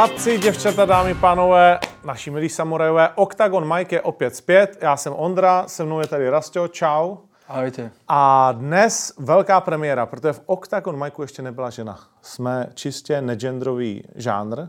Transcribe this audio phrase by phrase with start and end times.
[0.00, 5.68] Chlapci, děvčata, dámy, pánové, naši milí samurajové, Octagon Mike je opět zpět, já jsem Ondra,
[5.68, 7.16] se mnou je tady Rastio, čau.
[7.48, 7.90] Ahojte.
[8.08, 11.98] A dnes velká premiéra, protože v Octagon Mikeu ještě nebyla žena.
[12.22, 14.66] Jsme čistě negendrový žánr,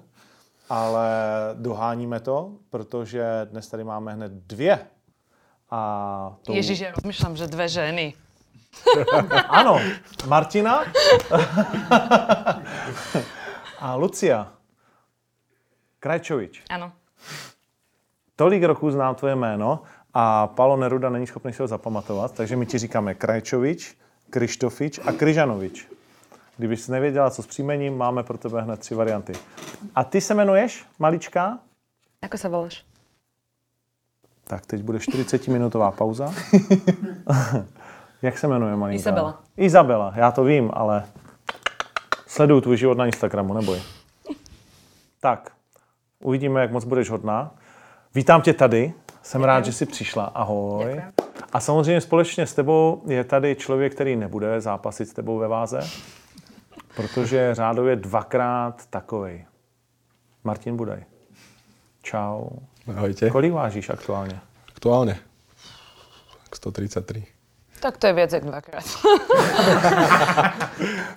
[0.69, 1.09] ale
[1.53, 4.79] doháníme to, protože dnes tady máme hned dvě.
[5.71, 6.53] A to...
[6.53, 8.13] Ježiš, ja rozmýšľam, že dve ženy.
[9.47, 9.79] Ano,
[10.27, 10.83] Martina
[13.79, 14.60] a Lucia
[16.01, 16.65] Krajčovič.
[16.73, 16.91] Áno.
[18.35, 22.65] Tolik roků znám tvoje jméno a Palo Neruda není schopný si ho zapamatovat, takže my
[22.65, 23.97] ti říkáme Krajčovič,
[24.29, 25.87] Krištofič a Kryžanovič.
[26.57, 29.33] Kdybys nevěděla, co s příjmením, máme pro tebe hned tři varianty.
[29.95, 31.59] A ty se jmenuješ, malička?
[32.21, 32.85] Ako sa voláš?
[34.45, 36.33] Tak teď bude 40-minutová pauza.
[38.21, 39.01] Jak se jmenuje malinká?
[39.01, 39.41] Izabela.
[39.57, 41.05] Izabela, já to vím, ale
[42.27, 43.81] sleduju tvůj život na Instagramu, neboj.
[45.19, 45.51] Tak,
[46.21, 47.55] uvidíme, jak moc budeš hodná.
[48.15, 50.23] Vítám tě tady, jsem rád, že jsi přišla.
[50.25, 50.85] Ahoj.
[50.85, 51.31] Děkuji.
[51.53, 55.79] A samozřejmě společně s tebou je tady člověk, který nebude zápasit s tebou ve váze,
[56.95, 59.45] protože je řádově dvakrát takovej.
[60.43, 61.03] Martin Budaj.
[62.01, 62.47] Čau.
[62.97, 63.29] Ahojte.
[63.29, 64.39] Kolik vážíš aktuálně?
[64.69, 65.19] Aktuálne?
[66.43, 67.25] Tak 133.
[67.79, 68.83] Tak to je viac jak dvakrát.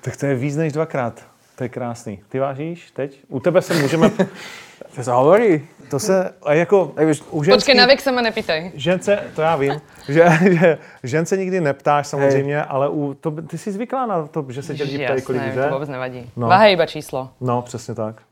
[0.00, 1.26] Tak to je víc než dvakrát.
[1.56, 2.22] To je krásný.
[2.28, 3.20] Ty vážíš teď?
[3.28, 4.10] U tebe se můžeme...
[4.94, 5.66] To sa hovorí?
[5.90, 8.72] To se, a jako už, u ženský, Počkej, na vek sa ma nepýtaj.
[8.74, 12.66] žence, to já vím, že, že žence nikdy neptáš samozřejmě, Hej.
[12.68, 15.62] ale u, to, ty jsi zvyklá na to, že se tě lidi ptají, kolik Jasné,
[15.62, 15.68] že?
[15.68, 16.30] to vůbec nevadí.
[16.36, 16.48] No.
[16.48, 17.30] Váha je iba číslo.
[17.40, 18.22] No, přesně tak.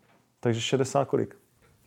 [0.40, 1.34] Takže 60 kolik?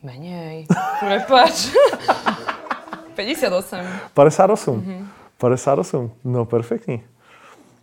[0.04, 0.66] Menej.
[1.00, 1.68] Prepač.
[3.16, 3.80] 58.
[4.14, 4.76] 58.
[4.76, 4.92] Mhm.
[4.92, 5.08] Mm-hmm.
[5.38, 6.12] 58.
[6.24, 7.04] No, perfektní.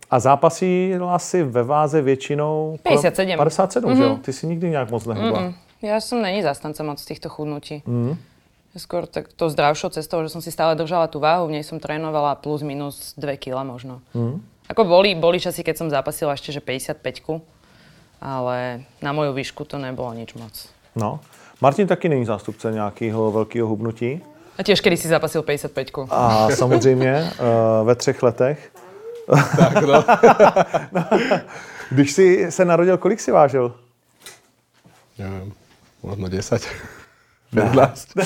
[0.09, 2.77] A zápasila si ve váze většinou...
[2.83, 3.37] kolem 57.
[3.37, 3.97] 57, mm-hmm.
[3.97, 4.17] že jo?
[4.21, 5.41] Ty si nikdy nějak moc nehubla.
[5.41, 5.53] Mm,
[5.83, 7.83] ja som není zastanca moc týchto chudnutí.
[7.83, 8.15] Mm.
[8.73, 11.77] Skôr tak to zdravšou cestou, že som si stále držala tú váhu, v nej som
[11.77, 14.01] trénovala plus minus 2 kg možno.
[14.17, 14.41] Mm.
[14.71, 17.43] Ako boli, boli časy, keď som zápasila ešte, že 55
[18.23, 20.55] ale na moju výšku to nebolo nič moc.
[20.95, 21.19] No.
[21.61, 24.23] Martin taky není zástupce nějakého velkého hubnutí.
[24.57, 28.71] A tiež kedy si zápasil 55 A samozřejmě uh, ve třech letech.
[29.57, 30.03] tak no.
[31.91, 33.73] Když jsi se narodil, kolik jsi vážil?
[35.17, 35.51] Neviem,
[36.03, 36.67] možno 10.
[37.55, 38.07] 15.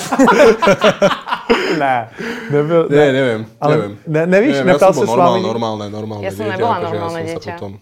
[1.78, 2.08] Ne,
[2.50, 3.92] nebyl, Ne, neviem, Ale neviem.
[4.06, 5.42] ne- nevíš, neviem, neptal ja som se bol s vámi?
[5.44, 7.44] normálne, normálne, normálne Ja som dieťa, nebola akože normálne ja som dieťa.
[7.44, 7.72] Sa potom,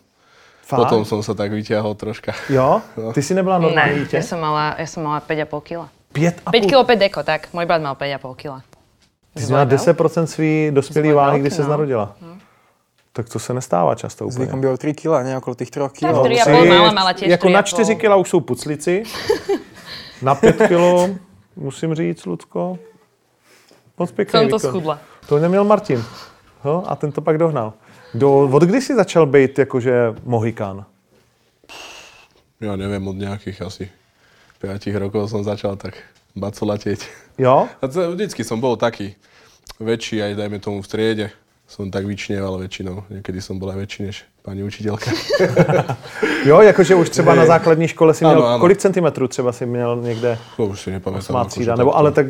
[0.67, 0.79] Fakt?
[0.83, 2.31] potom som sa tak vyťahol troška.
[2.51, 2.83] Jo?
[3.15, 4.17] Ty jsi nebyla normální Ne, dítě?
[4.17, 5.79] ja som mala, ja som mala 5,5 kg.
[6.13, 6.71] Pět a 5 půl.
[6.71, 7.41] kg 5 deko, tak.
[7.55, 8.63] Môj brat mal 5,5 kg.
[9.35, 11.69] Ty jsi měla 10% svý dospělý váhy, když se no.
[11.69, 12.17] narodila.
[13.13, 14.35] Tak to se nestává často úplně.
[14.45, 16.01] Zvykom bylo 3 kg, ne okolo těch 3 kg.
[16.01, 17.65] Tak No, 3,5 mala, mala tiež jako na 3,5.
[17.65, 19.03] 4 kg už jsou puclici,
[20.23, 21.17] na 5 kg,
[21.57, 22.79] musím říct, Lucko,
[23.99, 24.71] moc pěkný Som to výkon.
[24.71, 25.01] schudla.
[25.29, 26.05] To neměl Martin.
[26.65, 26.85] Jo?
[26.87, 27.73] A ten to pak dohnal.
[28.15, 30.85] Do, od kdy jsi začal být jakože mohikán?
[32.61, 33.85] Ja neviem, od nejakých asi
[34.65, 35.93] 5 rokov som začal tak
[36.33, 37.05] bacolatieť.
[37.37, 37.69] Jo?
[37.69, 39.13] A to, vždycky som bol taký
[39.77, 41.27] väčší, aj dajme tomu v triede.
[41.69, 43.05] Som tak vyčnieval väčšinou.
[43.13, 45.11] Niekedy som bol aj väčší než pani učiteľka.
[46.47, 48.59] Jo, jakože už třeba na základní škole si měl, Ano, ano.
[48.59, 51.19] kolik centimetrů třeba si měl někde To už si nepamätám.
[51.19, 52.27] osmá akože třída, nebo to- ale tak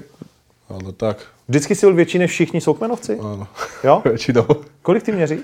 [0.69, 1.17] Ale tak,
[1.49, 3.21] vždycky si byl větší než všichni soukmenovci?
[3.21, 3.47] áno.
[3.85, 4.03] Jo?
[4.05, 4.47] Väčšinou.
[4.83, 5.41] Kolik ty měříš?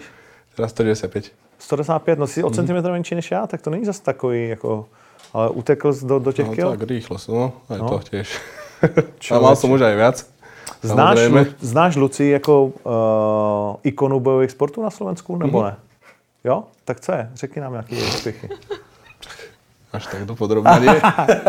[0.57, 1.31] Teraz 195.
[1.59, 4.87] 195, no jsi o centimetr menší než já, tak to není zase takový jako,
[5.33, 6.71] ale utekl jsi do, do těch No kil.
[6.71, 7.89] tak rýchlo som, no, aj No.
[7.89, 8.29] to tiež.
[9.31, 10.17] A mal som už aj viac.
[10.83, 11.19] Znáš.
[11.31, 15.67] Lu, znáš Luci jako uh, ikonu bojových sportů na Slovensku, nebo Mhm.
[15.71, 15.77] ne?
[16.45, 16.65] Jo?
[16.85, 17.31] Tak co je?
[17.35, 18.49] Řekni nám nějaké úspěchy.
[19.93, 20.97] Až tak dopodrobne nie.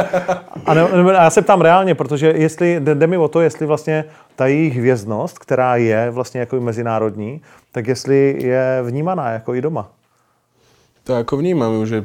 [0.68, 3.66] A, ne, ne, já se ptám reálně, protože jestli, jde, jde mi o to, jestli
[3.66, 4.06] vlastně
[4.36, 7.42] ta jejich hvězdnost, která je vlastně jako i mezinárodní,
[7.72, 9.90] tak jestli je vnímaná jako i doma.
[11.04, 11.98] To ako vnímam ju, že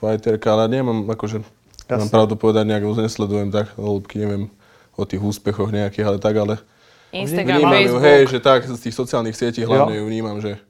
[0.00, 1.40] fighterka, ale nemám akože,
[1.88, 1.96] Jasne.
[1.96, 4.52] mám pravdu povedať, nejak moc nesledujem tak hĺbky, neviem
[4.96, 6.60] o tých úspechoch nejakých, ale tak, ale
[7.12, 8.04] Instagram, vnímam ju, Facebook.
[8.04, 10.60] hej, že tak, z tých sociálnych sietí hlavne ju vnímam, že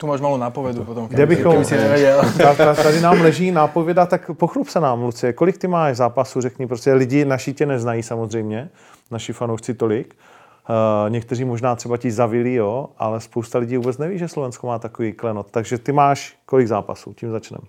[0.00, 2.22] Tu máš malou nápovedu potom, Kde bychom, si nevěděl.
[2.38, 5.32] Ta- ta- tady nám leží nápověda, tak pochlup se nám, Lucie.
[5.32, 8.70] Kolik ty máš zápasů, řekni, prostě lidi naši tě neznají samozřejmě,
[9.10, 10.14] naši fanoušci tolik.
[10.70, 14.78] Uh, někteří možná třeba ti zavili, jo, ale spousta lidí vůbec neví, že Slovensko má
[14.78, 15.50] takový klenot.
[15.50, 17.12] Takže ty máš kolik zápasů?
[17.12, 17.64] Tím začneme.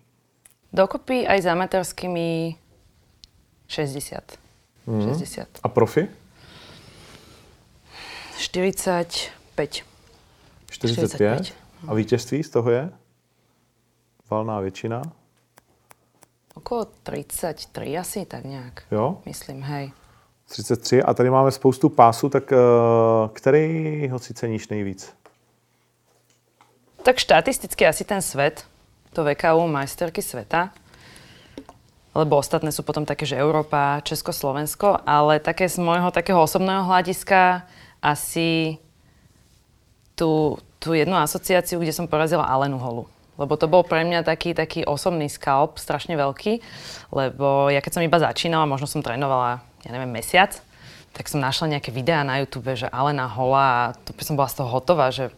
[0.74, 2.56] Dokopy aj s amatérskými
[3.68, 4.22] 60.
[4.88, 5.10] Mhm.
[5.10, 5.48] 60.
[5.64, 6.08] A profi?
[8.38, 9.84] 45.
[10.70, 11.08] 45.
[11.08, 11.59] 45.
[11.88, 12.92] A vítězství z toho je?
[14.30, 15.02] Valná většina.
[16.56, 18.84] Okolo 33 asi, tak nějak.
[18.92, 19.18] Jo?
[19.26, 19.92] Myslím, hej.
[20.46, 22.58] 33 a tady máme spoustu pásů, tak uh,
[23.34, 25.14] který ho si ceníš nejvíc?
[27.04, 28.66] Tak štatisticky asi ten svet,
[29.14, 30.70] to VKU majsterky sveta,
[32.16, 36.84] lebo ostatné sú potom také, že Európa, Česko, Slovensko, ale také z môjho takého osobného
[36.84, 37.64] hľadiska
[38.02, 38.82] asi
[40.18, 43.06] tú, tú jednu asociáciu, kde som porazila Alenu Holu.
[43.40, 46.60] Lebo to bol pre mňa taký, taký osobný skalp, strašne veľký,
[47.16, 50.60] lebo ja keď som iba začínala, možno som trénovala, ja neviem, mesiac,
[51.16, 54.52] tak som našla nejaké videá na YouTube, že Alena Hola a to by som bola
[54.52, 55.31] z toho hotová, že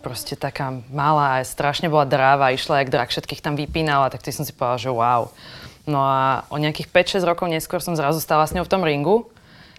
[0.00, 4.46] proste taká malá strašne bola dráva, išla jak drak, všetkých tam vypínala, tak to som
[4.46, 5.22] si povedala, že wow.
[5.90, 6.88] No a o nejakých
[7.18, 9.28] 5-6 rokov neskôr som zrazu stala s ňou v tom ringu,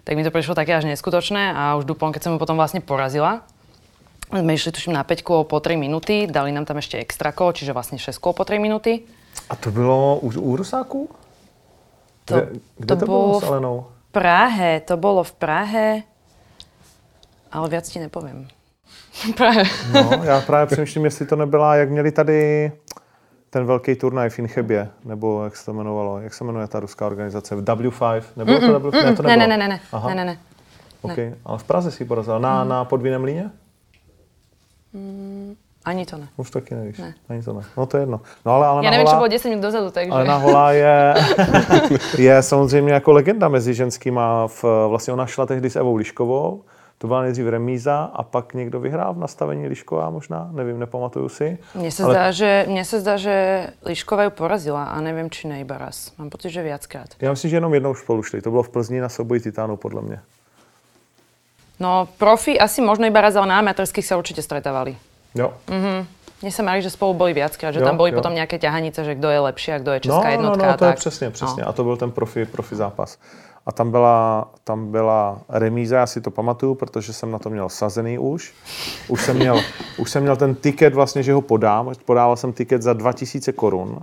[0.02, 2.82] tak mi to prišlo také až neskutočné a už Dupont, keď som ju potom vlastne
[2.82, 3.42] porazila,
[4.40, 7.52] sme išli tuším na 5 kôl po 3 minúty, dali nám tam ešte extra kolo,
[7.52, 9.04] čiže vlastne 6 kôl po 3 minúty.
[9.50, 11.08] A to bylo u, u Rusáků?
[12.24, 12.48] To, Kde,
[12.78, 13.86] kde to, to bylo s Alenou?
[14.08, 16.02] v Prahe, to bolo v Prahe,
[17.52, 18.48] ale viac ti nepoviem.
[19.36, 19.64] Prahe.
[19.92, 22.72] No, já právě přemýšlím, jestli to nebyla, jak měli tady
[23.50, 27.06] ten velký turnaj v Inchebě, nebo jak se to jmenovalo, jak se jmenuje ta ruská
[27.06, 29.04] organizace, W5, nebylo to W5?
[29.04, 29.48] Ne, to Ne, nebylo.
[29.48, 30.08] ne, ne, ne, Aha.
[30.08, 30.38] ne, ne, ne.
[31.02, 31.34] Okay.
[31.44, 32.38] Ale v Praze si ji porazila.
[32.38, 33.50] Na, na podvíném líně?
[35.84, 36.28] Ani to ne.
[36.36, 36.98] Už taky nevíš.
[36.98, 37.14] Ne.
[37.28, 37.62] Ani to ne.
[37.76, 38.20] No to je jedno.
[38.46, 40.14] No ale Alena Ja neviem, čo Holá, bolo 10 minút dozadu, takže...
[40.14, 41.14] Alena Holá je,
[42.30, 44.46] je samozřejmě jako legenda mezi ženskýma.
[44.46, 46.62] V, vlastně ona šla tehdy s Evou Liškovou,
[46.98, 51.58] to byla nejdřív remíza a pak někdo vyhrál v nastavení Lišková možná, nevím, nepamatuju si.
[51.74, 53.34] Mne sa, Ale- zdá, že, mne sa zdá, že
[53.82, 56.14] Lišková ju porazila a neviem, či ne iba raz.
[56.14, 57.10] Mám pocit, že viackrát.
[57.18, 58.38] Já myslím, že jenom jednou spolu šli.
[58.42, 60.22] To bylo v Plzni na souboji titánů, podle mě.
[61.82, 64.94] No, profi asi možno iba raz, ale na amatérských sa určite stretávali.
[65.34, 65.50] Jo.
[66.42, 68.18] Mne sa marí, že spolu boli viackrát, že Jo, tam boli jo.
[68.22, 70.66] potom nejaké ťahanice, že kdo je lepší a kdo je No, česká no, jednotka.
[70.66, 70.98] no, a to je tak.
[70.98, 71.62] přesně, přesně.
[71.62, 71.68] No.
[71.68, 73.18] A to byl ten profi, profi zápas.
[73.66, 77.68] A tam byla, tam byla remíza, já si to pamatuju, protože jsem na to měl
[77.68, 78.54] sazený už.
[79.08, 79.60] Už jsem měl,
[79.98, 81.92] už jsem měl ten tiket vlastně, že ho podám.
[82.04, 84.02] Podával jsem tiket za 2000 korun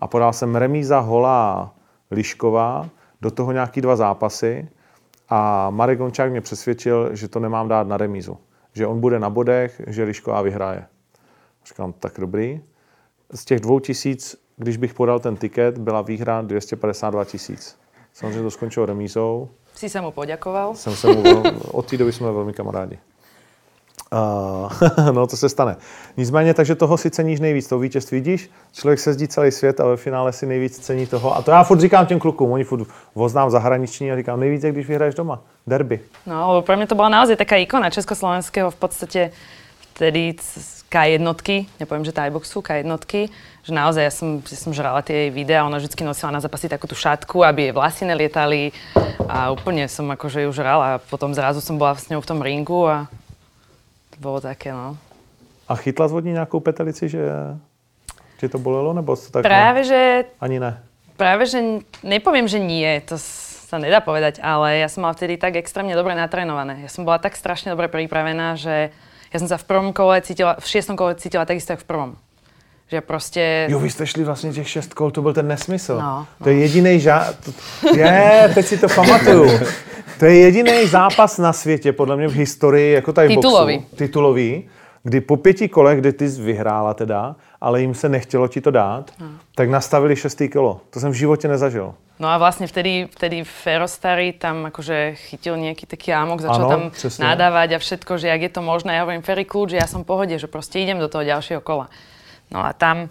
[0.00, 1.70] a podal jsem remíza Holá
[2.10, 2.86] Lišková,
[3.22, 4.68] do toho nějaký dva zápasy
[5.28, 8.38] a Marek Gončák mě přesvědčil, že to nemám dát na remízu.
[8.72, 10.86] Že on bude na bodech, že Lišková vyhraje.
[11.66, 12.60] Říkám, tak dobrý.
[13.34, 17.78] Z těch dvou tisíc, když bych podal ten tiket, byla výhra 252 tisíc.
[18.12, 19.48] Samozřejmě to skončilo remízou.
[19.74, 20.74] Si sa mu poďakoval.
[20.74, 21.22] Jsem se mu,
[21.72, 22.98] od té doby jsme velmi kamarádi.
[24.12, 24.70] Uh,
[25.12, 25.76] no, to se stane.
[26.16, 29.86] Nicméně, takže toho si ceníš nejvíc, toho vítězství vidíš, člověk se zdí celý svět a
[29.86, 31.36] ve finále si nejvíc cení toho.
[31.36, 34.72] A to já furt říkám těm klukům, oni furt voznám zahraniční a říkám, nejvíc je,
[34.72, 35.40] když vyhraješ doma.
[35.66, 36.00] Derby.
[36.26, 39.20] No, lebo pre mňa to bola naozaj taká ikona československého v podstate
[39.98, 41.26] vtedy c- K1,
[41.82, 42.94] nepoviem, že Thaiboxu, K1,
[43.66, 46.70] že naozaj ja som, ja som žrala tie jej videá, ona vždy nosila na zápasy
[46.70, 48.70] takú tú šatku, aby jej vlasy nelietali
[49.26, 52.38] a úplne som akože ju žrala a potom zrazu som bola s ňou v tom
[52.38, 53.10] ringu a
[54.16, 54.96] to bolo také, no.
[55.68, 57.20] A chytla z vodní nějakou petelici, že
[58.38, 60.82] tě to bolelo, nebo to tak Práve, že ani ne?
[61.16, 63.16] Práve, že n- nepoviem, že nie, to
[63.66, 66.84] sa nedá povedať, ale ja som mala vtedy tak extrémne dobre natrénované.
[66.84, 68.92] Ja som bola tak strašne dobre pripravená, že
[69.32, 72.10] ja som sa v prvom kole cítila, v šiestom kole cítila takisto, jak v prvom.
[72.88, 73.66] Že proste...
[73.70, 75.98] Jo, vy jste šli vlastně těch šest kol, to byl ten nesmysl.
[75.98, 77.32] No, To je jediný žá...
[77.44, 77.52] to-
[77.96, 79.50] Je, teď si to pamatuju.
[80.18, 83.78] To je jediný zápas na světě, podle mě v historii, jako tady Titulový.
[83.78, 83.96] boxu.
[83.96, 84.68] Titulový.
[85.02, 88.70] Kdy po pěti kolech, kdy ty jsi vyhrála teda, ale jim se nechtělo ti to
[88.70, 89.10] dát,
[89.54, 90.80] tak nastavili šestý kolo.
[90.90, 91.94] To jsem v životě nezažil.
[92.16, 96.82] No a vlastne vtedy, vtedy Ferostary tam akože chytil nejaký taký ámok, začal Áno, tam
[96.88, 97.20] presne.
[97.28, 98.96] nadávať a všetko, že jak je to možné.
[98.96, 101.60] Ja hovorím Ferry kľúč, že ja som v pohode, že proste idem do toho ďalšieho
[101.60, 101.92] kola.
[102.48, 103.10] No a tam,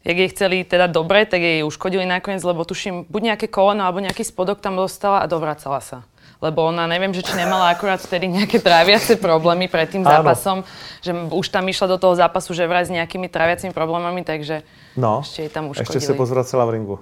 [0.00, 3.98] jak jej chceli teda dobre, tak jej uškodili nakoniec, lebo tuším, buď nejaké koleno alebo
[3.98, 5.98] nejaký spodok tam dostala a dovracala sa.
[6.38, 10.22] Lebo ona, neviem, že či nemala akurát vtedy nejaké tráviace problémy pred tým Áno.
[10.22, 10.62] zápasom,
[11.00, 14.62] že m- už tam išla do toho zápasu, že vraj s nejakými tráviacimi problémami, takže
[14.94, 15.98] No, ešte jej tam uškodili.
[15.98, 16.96] se pozvracela v ringu.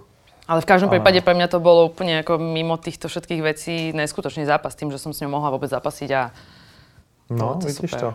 [0.47, 4.47] Ale v každom prípade pre mňa to bolo úplne ako mimo týchto všetkých vecí neskutočný
[4.47, 6.23] zápas, tým, že som s ňou mohla vôbec zapasiť a
[7.27, 8.01] No, Bylo to vidíš super.
[8.01, 8.11] to.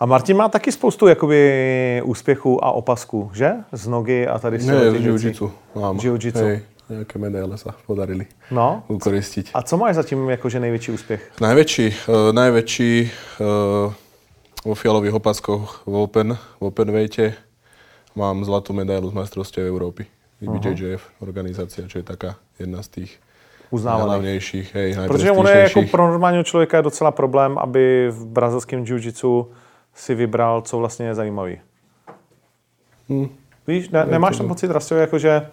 [0.00, 3.52] A Martin má taky spoustu jakoby úspěchů a opasků, že?
[3.72, 5.96] Z nogy a tady z Ne, v jiu-jitsu mám.
[5.96, 6.44] Jiu-jitsu.
[6.44, 8.82] Hej, nejaké medaile sa podarili No.
[8.86, 9.50] ukoristiť.
[9.54, 11.20] A co máš zatím jakože největší úspěch?
[11.40, 13.10] Najväčší, uh, najväčší
[13.40, 13.90] uh,
[14.64, 17.34] vo fialových opaskoch v Open, v Open weighte
[18.14, 20.06] mám zlatú medailu z majstrovstiev Európy.
[20.38, 23.10] IBJJF organizácia, čo je taká jedna z tých
[23.72, 24.06] Uznávaných.
[24.06, 28.84] najhlavnejších, hej, Protože ono je jako pro normálního člověka je docela problém, aby v brazilském
[28.84, 29.46] jiu-jitsu
[29.96, 31.58] si vybral, co vlastně je zajímavý.
[33.08, 33.28] Hm.
[33.66, 35.46] Víš, ne, nemáš tam pocit, Rastio, jako že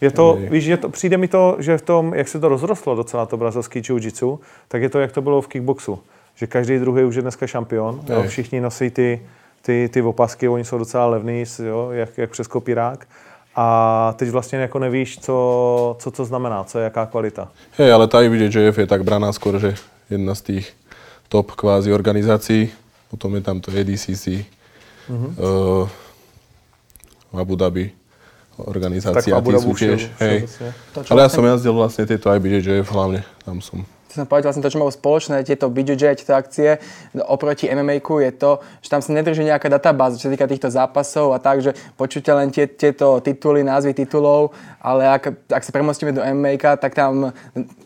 [0.00, 0.48] Je to, Hej.
[0.48, 3.36] víš, je to, přijde mi to, že v tom, jak se to rozrostlo docela to
[3.36, 4.38] brazilský jiu-jitsu,
[4.68, 5.98] tak je to, jak to bylo v kickboxu.
[6.34, 8.00] Že každý druhý už je dneska šampion.
[8.08, 9.20] Jo, všichni nosí ty,
[9.62, 13.06] ty, ty opasky, oni jsou docela levný, jo, jak, jak přes kopírák.
[13.56, 17.48] A teď vlastně jako nevíš, co, co to znamená, co je jaká kvalita.
[17.76, 19.74] Hej, ale tá IBJJF je tak braná skôr, že
[20.08, 20.66] jedna z tých
[21.28, 22.72] top kvázi organizácií.
[23.10, 24.46] Potom je tam to EDCC,
[25.10, 25.30] mm-hmm.
[25.42, 25.84] uh,
[27.34, 27.90] Abu Dhabi
[28.66, 30.00] organizácia, Abu tí Dhabi sú tiež.
[30.20, 30.38] Hej.
[31.08, 33.82] Ale ja som jazdil vlastne tieto IBJJF hlavne, tam som.
[34.10, 36.82] Chcem povedať vlastne to, čo majú spoločné, tieto BJJ, tieto akcie.
[37.30, 41.30] Oproti MMA-ku je to, že tam sa nedrží nejaká databáza, čo sa týka týchto zápasov
[41.30, 44.50] a tak, že počujete len tie, tieto tituly, názvy titulov,
[44.82, 47.30] ale ak, ak sa premostíme do mma tak tam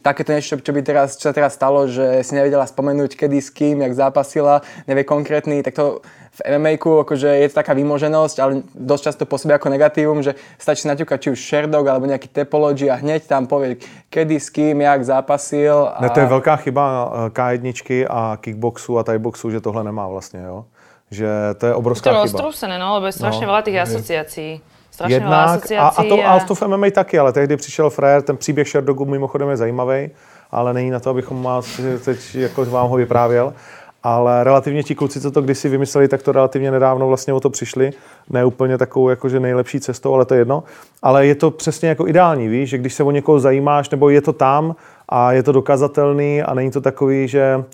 [0.01, 3.53] takéto niečo, čo by teraz, čo sa teraz stalo, že si nevedela spomenúť, kedy s
[3.53, 6.01] kým, jak zápasila, nevie konkrétny, tak to
[6.35, 10.83] v MMA-ku akože je to taká vymoženosť, ale dosť často pôsobí ako negatívum, že stačí
[10.83, 13.79] si naťukať či už Sherdog alebo nejaký Topology a hneď tam povie,
[14.11, 15.95] kedy s kým, jak zápasil.
[15.95, 16.03] A...
[16.03, 20.41] Ne, to je velká chyba eh, K1 a kickboxu a thaiboxu, že tohle nemá vlastně,
[20.41, 20.65] jo.
[21.11, 22.23] Že to je To obrovská je chyba.
[22.23, 24.53] roztrúsené, no, lebo je strašne No, veľa tých asociácií.
[24.91, 26.07] Strašne Jednak, a, asociácií.
[26.07, 29.49] a, to, a to v MMA taky, ale tehdy přišel Frér, ten příběh Sherdogu mimochodem
[29.51, 30.11] je zajímavý,
[30.51, 33.55] ale není na to, abychom vás teď jako vám ho vyprávěl.
[34.07, 37.51] Ale relativně ti kluci, co to kdysi vymysleli, tak to relativně nedávno vlastně o to
[37.51, 37.91] přišli.
[38.31, 40.65] Ne úplně takovou jakože nejlepší cestou, ale to je jedno.
[41.03, 44.21] Ale je to přesně jako ideální, víš, že když se o někoho zajímáš, nebo je
[44.21, 44.77] to tam
[45.09, 47.65] a je to dokazatelný a není to takový, že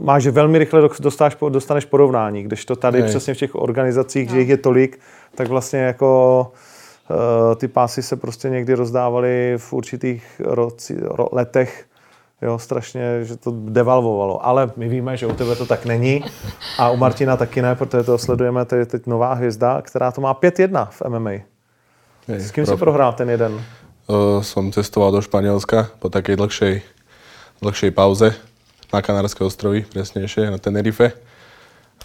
[0.00, 3.08] máš, že velmi rychle dostáš, dostaneš porovnání, když to tady Hej.
[3.08, 5.00] přesně v těch organizacích, že jich je tolik,
[5.34, 6.52] tak vlastně jako
[7.10, 11.87] eh, ty pásy se prostě někdy rozdávaly v určitých roci, ro, letech,
[12.42, 14.46] jo, strašně, že to devalvovalo.
[14.46, 16.24] Ale my víme, že u tebe to tak není
[16.78, 20.20] a u Martina taky ne, protože to sledujeme, to je teď nová hvězda, která to
[20.20, 21.36] má 5-1 v MMA.
[22.28, 23.64] S kým si prohrál ten jeden?
[24.08, 26.80] Uh, som cestoval do Španielska po takej dlhšej,
[27.60, 28.36] dlhšej pauze
[28.92, 31.12] na Kanárske ostrovy, presnejšie na Tenerife.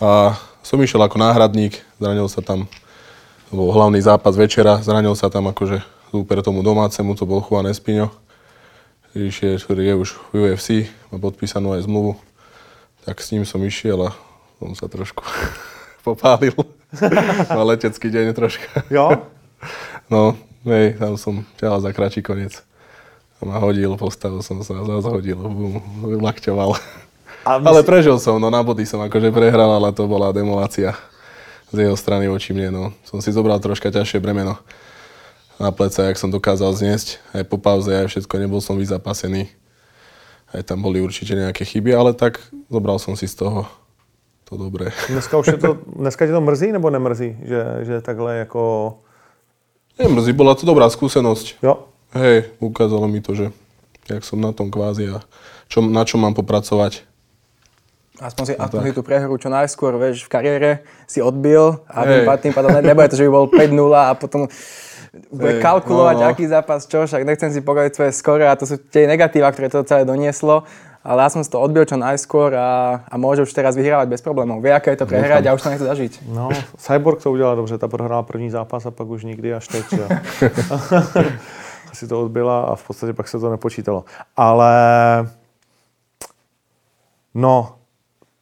[0.04, 2.68] A som išiel ako náhradník, zranil sa tam,
[3.52, 5.80] bol hlavný zápas večera, zranil sa tam akože
[6.12, 8.12] super tomu domácemu, to bol Juan Espino,
[9.14, 12.18] Išiel, ktorý je už v UFC, má podpísanú aj zmluvu.
[13.06, 14.18] Tak s ním som išiel a
[14.58, 15.22] som sa trošku
[16.08, 16.58] popálil.
[17.54, 18.90] Mal letecký deň troška.
[18.90, 19.14] Jo?
[20.12, 20.36] No,
[20.68, 22.60] hej, tam som ťahal za kračí koniec.
[23.40, 25.80] A ma hodil, postavil som sa, zase hodil, bum,
[26.20, 26.76] lakťoval.
[27.48, 31.00] A Ale prežil som, no na body som akože prehral, ale to bola demolácia
[31.72, 32.84] z jeho strany voči mne, no.
[33.08, 34.60] Som si zobral troška ťažšie bremeno
[35.60, 37.22] na plece, jak som dokázal zniesť.
[37.34, 39.50] Aj po pauze, aj všetko, nebol som vyzapasený.
[40.50, 43.66] Aj tam boli určite nejaké chyby, ale tak zobral som si z toho
[44.44, 44.94] to dobré.
[45.14, 48.98] Dneska už je to, dneska tě to mrzí nebo nemrzí, že, že takhle jako,
[50.00, 51.62] Nemrzí, bola to dobrá skúsenosť.
[51.64, 51.86] jo?
[52.14, 53.50] Hej, ukázalo mi to, že
[54.10, 55.22] jak som na tom kvázi a
[55.70, 57.02] čo, na čo mám popracovať.
[58.22, 58.88] Aspoň si, No aspoň tak.
[58.90, 60.70] si tú prehru čo najskôr, vieš, v kariére
[61.10, 64.46] si odbil a pádom, tým pádom ne- nebude to, že by bol 5-0 a potom
[65.14, 66.30] bude kalkulovať, no, no.
[66.34, 69.70] aký zápas čo, však nechcem si povedať svoje skore a to sú tie negatíva, ktoré
[69.70, 70.66] to celé donieslo.
[71.04, 74.24] Ale ja som si to odbil čo najskôr a, a môže už teraz vyhrávať bez
[74.24, 74.64] problémov.
[74.64, 76.14] Vie, aké je to prehrať a už to nechce zažiť.
[76.32, 76.48] No,
[76.80, 79.86] Cyborg to udělal dobře, ta prohrála první zápas a pak už nikdy až teď.
[79.90, 80.06] Že?
[81.92, 84.06] Asi to odbyla a v podstatě pak se to nepočítalo.
[84.38, 84.74] Ale
[87.34, 87.76] no,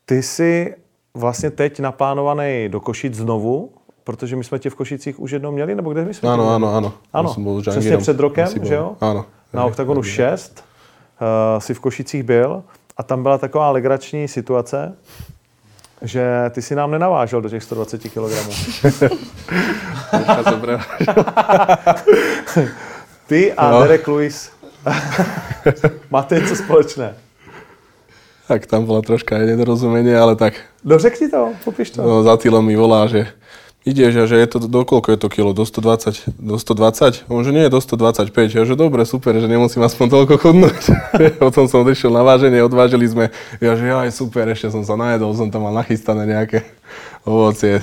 [0.05, 0.75] ty jsi
[1.13, 3.73] vlastně teď naplánovaný do Košic znovu,
[4.03, 6.29] protože my jsme tě v Košicích už jednou měli, nebo kde my jsme.
[6.29, 8.95] Ano, Ja som bol s přesně před rokem, že jo?
[9.01, 9.25] Áno.
[9.53, 10.63] Na OKTAGONu 6
[11.21, 12.63] uh, si v Košicích byl
[12.97, 14.93] a tam byla taková legrační situace,
[16.01, 18.17] že ty si nám nenavážel do těch 120 kg.
[23.27, 23.81] Ty a No.
[23.81, 24.51] Derek Lewis
[26.09, 27.15] máte něco společné.
[28.47, 32.03] Tak tam bola troška aj nedorozumenie, ale tak No řekni to, popiš to.
[32.03, 33.27] no, Zatilo mi volá, že
[33.81, 35.51] ideš a že je to, do koľko je to kilo?
[35.57, 36.37] Do 120?
[36.37, 37.25] Do 120?
[37.27, 38.33] On, že nie, do 125.
[38.53, 40.81] Ja, že dobre, super, že nemusím aspoň toľko chudnúť.
[41.43, 43.33] Potom som odišiel na váženie, odvážili sme.
[43.57, 46.61] Ja, že aj super, ešte som sa najedol, som tam mal nachystané nejaké
[47.25, 47.81] ovocie.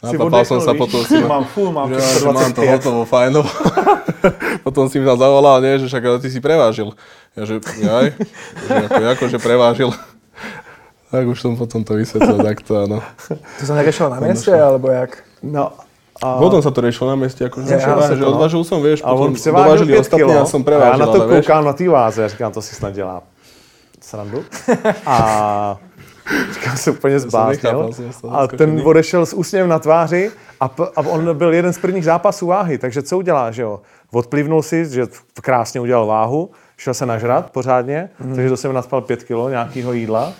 [0.00, 0.80] Napapal som sa víš?
[0.86, 1.40] potom si ma...
[1.40, 2.74] Mám full, mám že, že mám to 125.
[2.76, 3.40] hotovo, fajno.
[4.66, 6.92] potom si mi tam zavolal, nie, že však ty si prevážil.
[7.32, 8.16] Ja, že jaj,
[8.64, 9.90] že ako, ako, že prevážil.
[11.10, 12.98] Tak už som potom to vysvetlil takto, áno.
[13.30, 15.22] To sa neriešilo na mieste, alebo jak?
[15.42, 15.70] No,
[16.18, 18.32] a Potom sa to riešilo na mieste, akože Ja, ja, ja že to, no.
[18.40, 21.06] odvážil som, vieš, a on potom dovážili 5 ostatní a som a já prevážil, na
[21.12, 21.44] to ale vieš.
[21.46, 23.22] koukám na té váze a říkám, to si snad dělá
[24.00, 24.44] srandu.
[25.06, 25.16] A
[26.54, 27.90] říkám se úplně zbláznil.
[28.30, 32.04] A ten odešel s úsměvem na tváři a, p- a on byl jeden z prvních
[32.04, 33.80] zápasů váhy, takže co udělá, že jo?
[34.12, 35.06] odplivnul si, že
[35.42, 38.34] krásně udělal váhu, šel se nažrat pořádně, mm.
[38.34, 40.32] takže to jsem naspal pět kilo nějakého jídla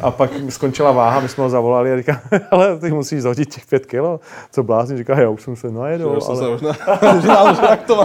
[0.00, 2.20] a pak skončila váha, my jsme ho zavolali a říká,
[2.50, 4.20] ale ty musíš zhodit těch pět kilo,
[4.52, 6.54] co blázni, říká, já už jsem se najedl, Už som sa ale...
[6.54, 7.70] už na...
[7.70, 8.04] jak to má.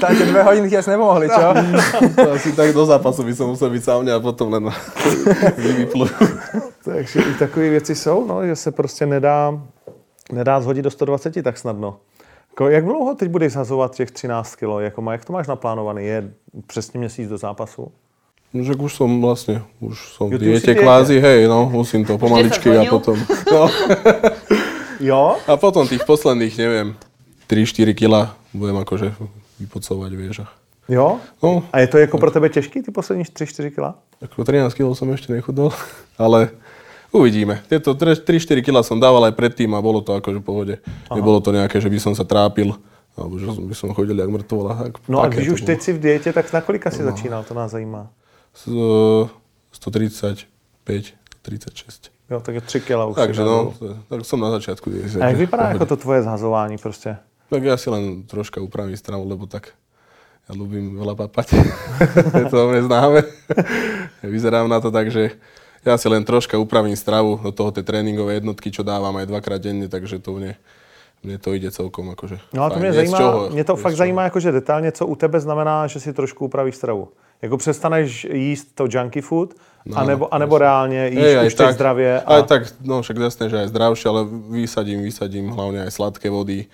[0.00, 1.40] Tak tie dve hodiny ti asi nepomohli, čo?
[2.24, 4.70] To asi tak do zápasu by som musel byť sám a potom len
[5.78, 6.06] vyplu.
[6.84, 9.60] Takže i takové věci jsou, no, že se prostě nedá,
[10.32, 11.98] nedá zhodit do 120 tak snadno.
[12.50, 14.68] Jako, jak dlouho teď budeš zhazovat těch 13 kg?
[14.80, 16.04] Jako, má- jak to máš naplánovaný?
[16.06, 16.32] Je
[16.66, 17.92] přesně měsíc do zápasu?
[18.54, 20.82] No, že už som vlastne, už som Jo, v diete diete.
[20.82, 23.14] kvázi, hej, no, musím to pomaličky a potom,
[23.54, 23.70] no,
[25.00, 25.38] Jo?
[25.46, 26.98] a potom tých posledných, neviem,
[27.46, 29.14] 3-4 kila budem akože
[29.62, 30.36] vypocovať, vieš.
[30.42, 30.50] a-
[30.90, 31.22] Jo?
[31.42, 33.94] No, A je to jako pro tebe těžký, ty poslední 3-4 kg?
[34.18, 35.70] ako 13 kg som ešte nechudol,
[36.18, 36.50] ale
[37.12, 37.62] uvidíme.
[37.68, 40.74] Tieto 3-4 kg som dával aj predtým a bolo to akože v pohode.
[41.10, 42.74] Nebolo to nejaké, že by som sa trápil,
[43.18, 44.74] alebo že by som chodil jak mŕtvola.
[44.88, 47.44] Tak, No a když už teď si v dietě, tak na kolika si začínal?
[47.44, 48.10] To nás zajímá.
[48.54, 49.28] Z, eh,
[49.72, 51.04] 135,
[51.42, 52.10] 36.
[52.30, 53.16] Jo, tak je 3 kg už.
[53.16, 53.74] Takže no,
[54.08, 54.90] tak som na začiatku.
[55.20, 57.16] A jak vypadá jako to tvoje zhazování prostě?
[57.50, 59.74] Tak ja si len troška upravím stravu, lebo tak
[60.46, 61.58] ja ľúbim veľa papať.
[62.38, 63.20] je to o mne známe.
[64.22, 65.34] Vyzerám na to tak, že
[65.84, 69.60] ja si len troška upravím stravu do toho tie tréningové jednotky, čo dávam aj dvakrát
[69.62, 70.52] denne, takže to mne,
[71.24, 73.82] mne to ide celkom akože No a to mě Je zajímá, čoho, mě to je
[73.82, 73.98] fakt čoho.
[73.98, 77.08] zajímá jakože detailně, co u tebe znamená, že si trošku upravíš stravu.
[77.42, 79.54] Jako přestaneš jíst to junky food,
[79.86, 82.20] No, anebo, anebo reálně jíš aj už tak zdravě.
[82.20, 84.20] Aj tak, no však jasné, že aj zdravšie, ale
[84.52, 86.68] vysadím, vysadím hlavne aj sladké vody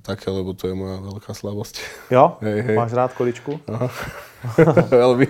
[0.00, 1.80] také, lebo to je moja veľká slabosť.
[2.10, 2.36] Jo?
[2.44, 2.76] Hej, hej.
[2.76, 3.60] Máš rád količku?
[3.68, 3.88] Aha.
[4.88, 5.26] Veľmi.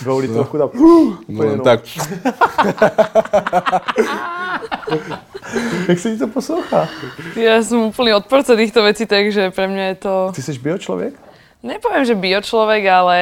[0.00, 0.70] Dvou litrovku tam.
[1.28, 1.84] No len tak.
[5.88, 6.88] Jak se ti to poslouchá?
[7.36, 10.12] Ja som úplný odporca týchto vecí, takže pre mňa je to...
[10.34, 11.14] Ty jsi biočlověk?
[11.62, 13.18] Nepoviem, že bio človek, ale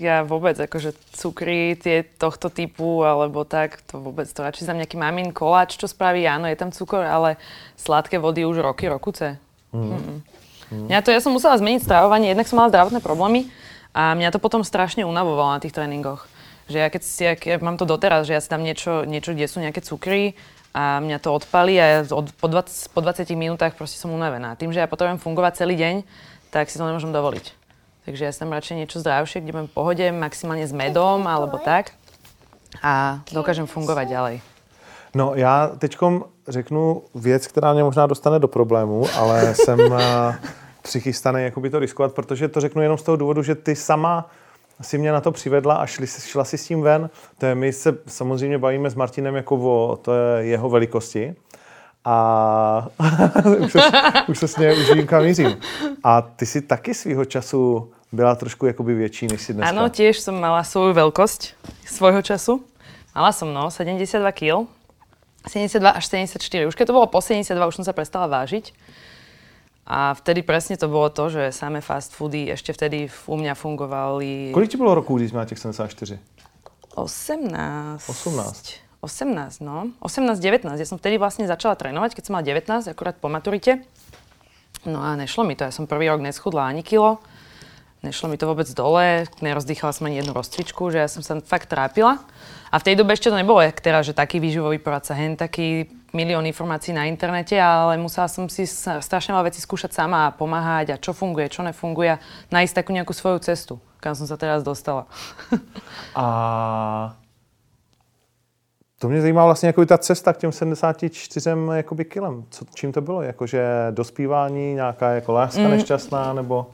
[0.00, 4.96] ja vôbec akože cukry tie tohto typu alebo tak, to vôbec to radšej za nejaký
[4.96, 7.36] mamín koláč, čo spraví, áno, je tam cukor, ale
[7.76, 9.40] sladké vody už roky, rokuce.
[9.72, 10.22] Mm.
[10.70, 13.46] Mňa to, ja som musela zmeniť stravovanie, jednak som mala zdravotné problémy
[13.94, 16.26] a mňa to potom strašne unavovalo na tých tréningoch.
[16.66, 19.30] Že ja keď si, ja, ja mám to doteraz, že ja si tam niečo, niečo
[19.30, 20.34] kde sú nejaké cukry
[20.74, 24.58] a mňa to odpalí a ja od, po, 20, po 20 minútach proste som unavená.
[24.58, 26.02] Tým, že ja potrebujem fungovať celý deň,
[26.50, 27.54] tak si to nemôžem dovoliť.
[28.10, 31.62] Takže ja si tam radšej niečo zdravšie, kde budem v pohode, maximálne s medom alebo
[31.62, 31.94] tak
[32.82, 34.36] a dokážem fungovať ďalej.
[35.14, 40.38] No já teďkom řeknu věc, která mě možná dostane do problému, ale jsem eh,
[40.82, 44.30] přichystaný jakoby to riskovat, protože to řeknu jenom z toho důvodu, že ty sama
[44.80, 47.10] si mě na to přivedla a šli, šla si s tím ven.
[47.38, 51.34] To je, my se samozřejmě bavíme s Martinem jako o to je jeho velikosti.
[52.04, 52.88] A
[53.58, 53.80] už, se,
[54.28, 55.56] už se s něj už vím, kam mířím.
[56.04, 59.74] A ty si taky svýho času byla trošku jakoby větší, než si dneska.
[59.74, 62.62] Áno, tiež som mala svoju veľkosť svojho času.
[63.10, 64.70] Mala som, no, 72 kg.
[65.48, 66.66] 72 až 74.
[66.66, 68.74] Už keď to bolo po 72, už som sa prestala vážiť.
[69.86, 74.50] A vtedy presne to bolo to, že samé fast foody ešte vtedy u mňa fungovali...
[74.50, 76.18] Kolik ti bylo roků, když měla těch 74?
[76.94, 78.08] 18.
[78.08, 78.74] 18.
[79.00, 79.94] 18, no.
[80.00, 80.80] 18, 19.
[80.80, 83.86] Ja som vtedy vlastne začala trénovať, keď som mala 19, akurát po maturite.
[84.82, 85.62] No a nešlo mi to.
[85.62, 87.22] Ja som prvý rok neschudla ani kilo.
[88.02, 91.70] Nešlo mi to vôbec dole, nerozdýchala som ani jednu rozcvičku, že ja som sa fakt
[91.70, 92.18] trápila.
[92.76, 95.88] A v tej dobe ešte to nebolo jak teraz, že taký výživový poradca, hen taký
[96.12, 100.92] milión informácií na internete, ale musela som si strašne veľa vecí skúšať sama a pomáhať
[100.92, 102.20] a čo funguje, čo nefunguje a
[102.52, 105.08] nájsť takú nejakú svoju cestu, kam som sa teraz dostala.
[106.20, 107.16] A
[108.98, 112.44] to mě zajímá vlastně jako ta cesta k těm 74 jakoby kilem.
[112.50, 113.22] Co, čím to bylo?
[113.22, 115.70] Jakože dospívání, nějaká jako láska mm.
[115.70, 116.66] nešťastná, nebo...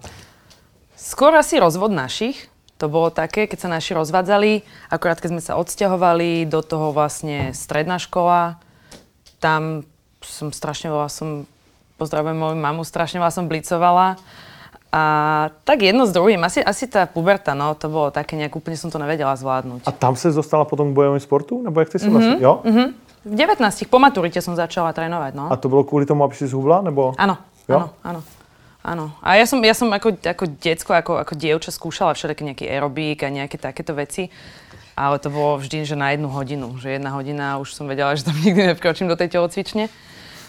[0.96, 2.51] Skôr asi rozvod našich.
[2.82, 7.54] To bolo také, keď sa naši rozvádzali, akorát keď sme sa odsťahovali, do toho vlastne
[7.54, 8.58] stredná škola.
[9.38, 9.86] Tam
[10.18, 11.46] som strašne veľa som,
[11.94, 14.18] pozdravujem moju mamu, strašne veľa som blicovala.
[14.90, 15.02] A
[15.62, 18.90] tak jedno s druhým, asi, asi tá puberta, no, to bolo také nejak úplne som
[18.90, 19.86] to nevedela zvládnuť.
[19.86, 21.62] A tam se dostala potom k bojovým sportu?
[21.62, 22.36] Nebo jak ty si vlastně?
[22.42, 22.60] Jo?
[22.66, 22.98] Mhm.
[23.24, 25.46] V 19 po maturite som začala trénovať, no.
[25.46, 26.82] A to bylo kvůli tomu, aby si zhubla?
[26.82, 27.14] Nebo...
[27.14, 27.38] Áno,
[27.70, 27.78] Jo?
[27.78, 28.20] áno, áno.
[28.82, 29.14] Áno.
[29.22, 33.22] A ja som, ja som ako, ako decko, ako, ako dievča skúšala všelijaký nejaký aerobík
[33.22, 34.26] a nejaké takéto veci.
[34.98, 36.74] Ale to bolo vždy, že na jednu hodinu.
[36.82, 39.86] Že jedna hodina, už som vedela, že tam nikdy nevkročím do tej telocvične.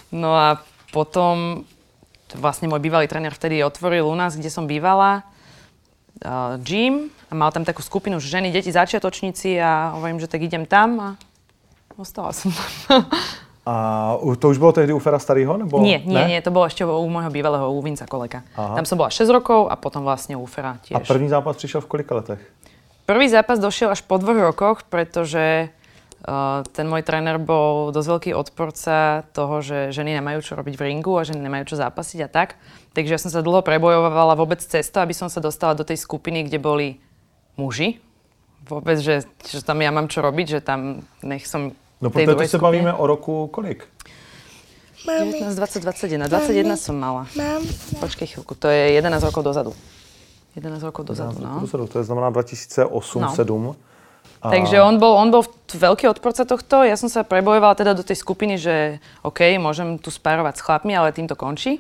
[0.10, 1.66] No a potom
[2.34, 5.22] vlastne môj bývalý tréner vtedy otvoril u nás, kde som bývala,
[6.26, 10.42] uh, gym a mal tam takú skupinu, že ženy, deti, začiatočníci a hovorím, že tak
[10.42, 11.10] idem tam a
[11.98, 12.50] ostala som
[12.90, 13.06] tam.
[13.64, 15.58] A to už bylo tehdy u Fera starého?
[15.58, 15.80] Nebo?
[15.80, 16.28] Nie, nie, ne?
[16.36, 18.44] nie, to bolo ešte u môjho bývalého, u Vinca Koleka.
[18.60, 18.76] Aha.
[18.76, 21.08] Tam som bola 6 rokov a potom vlastne u Fera A tiež.
[21.08, 22.44] první zápas přišel v kolika letech?
[23.08, 28.32] Prvý zápas došiel až po dvoch rokoch, pretože uh, ten môj tréner bol dosť veľký
[28.36, 32.30] odporca toho, že ženy nemajú čo robiť v ringu a ženy nemajú čo zápasiť a
[32.32, 32.60] tak.
[32.92, 36.48] Takže ja som sa dlho prebojovala vôbec cesto, aby som sa dostala do tej skupiny,
[36.52, 36.88] kde boli
[37.56, 38.04] muži.
[38.68, 42.48] Vôbec, že, že tam ja mám čo robiť, že tam nech som No protože druhej
[42.48, 43.88] se bavíme o roku kolik?
[45.08, 46.28] 19, 20, 21.
[46.28, 47.28] 21 som mala.
[47.36, 47.62] Mám.
[48.00, 49.72] Počkej chvíľku, to je 11 rokov dozadu.
[50.56, 51.60] 11 rokov dozadu, no.
[51.60, 53.76] Dozadu, to je znamená 2008-2007.
[54.44, 56.84] A- Takže on bol, on bol veľký odporca tohto.
[56.84, 60.92] Ja som sa prebojovala teda do tej skupiny, že OK, môžem tu spárovať s chlapmi,
[60.96, 61.80] ale tým to končí.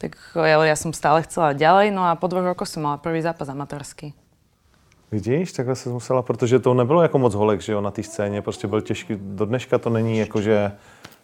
[0.00, 3.22] Tak ale ja som stále chcela ďalej, no a po dvoch rokoch som mala prvý
[3.22, 4.12] zápas amatérsky.
[5.12, 8.42] Vidíš, takhle se musela, protože to nebylo jako moc holek, že jo, na té scéně,
[8.42, 10.72] prostě byl těžký, do dneška to není jako, že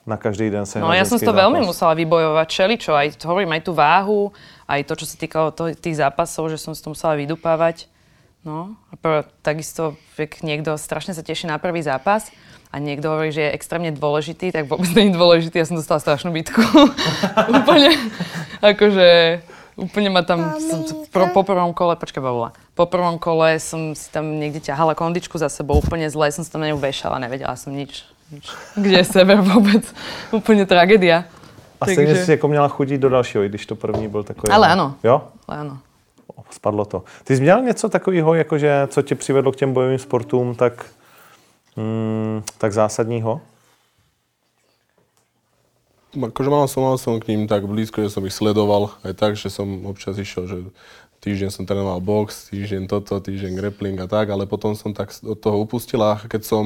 [0.07, 1.68] na každý den se No ja som ženský to veľmi zápas.
[1.68, 4.33] musela vybojovať, čeličo, aj hovorím, aj tú váhu,
[4.64, 7.88] aj to, čo sa týkalo to, tých zápasov, že som si to musela vydupávať.
[8.40, 12.33] No, a prv, takisto, ak niekto strašne sa teší na prvý zápas
[12.72, 15.61] a niekto hovorí, že je extrémne dôležitý, tak vôbec nie je dôležitý.
[15.61, 16.61] Ja som dostala strašnú bitku.
[17.61, 17.92] úplne,
[18.64, 19.09] akože,
[19.78, 20.82] úplne ma tam, som,
[21.14, 25.38] pro, po prvom kole, počkaj, Bavula, po prvom kole som si tam niekde ťahala kondičku
[25.38, 28.02] za sebou, úplne zle, som sa tam na ňu vešala, nevedela som nič.
[28.34, 28.50] nič.
[28.74, 29.86] Kde je sever vôbec?
[30.34, 31.24] Úplne tragédia.
[31.80, 34.52] A stejně jsi jako měla chudit do dalšího, i když to první byl takový.
[34.52, 34.94] Ale ano.
[35.04, 35.22] Jo?
[35.48, 35.78] Ale áno.
[36.36, 37.02] O, Spadlo to.
[37.24, 40.86] Ty jsi měl něco takového, jakože, co tě přivedlo k těm bojovým sportům, tak,
[41.76, 43.40] mm, tak zásadního?
[46.16, 48.96] Akože mal som, mal som k ním tak blízko, že som ich sledoval.
[49.04, 50.56] Aj tak, že som občas išiel, že
[51.20, 55.36] týždeň som trénoval box, týždeň toto, týždeň grappling a tak, ale potom som tak od
[55.36, 56.64] toho upustil a keď som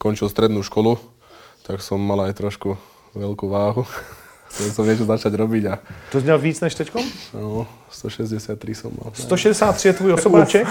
[0.00, 0.96] končil strednú školu,
[1.68, 2.80] tak som mal aj trošku
[3.12, 3.84] veľkú váhu.
[4.52, 5.74] Chcel som niečo začať robiť a
[6.12, 7.04] To jsi měl víc než teďkom?
[7.32, 9.12] no, 163 som mal.
[9.16, 10.68] 163 je tvůj osobníček?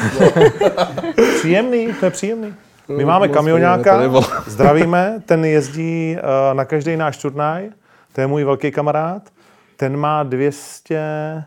[1.38, 2.54] příjemný, to je příjemný.
[2.90, 4.02] My No, máme kamionáka,
[4.48, 7.70] zdravíme, ten jezdí uh, na každý náš turnaj,
[8.14, 9.30] to je můj velký kamarád,
[9.78, 11.44] ten má 200,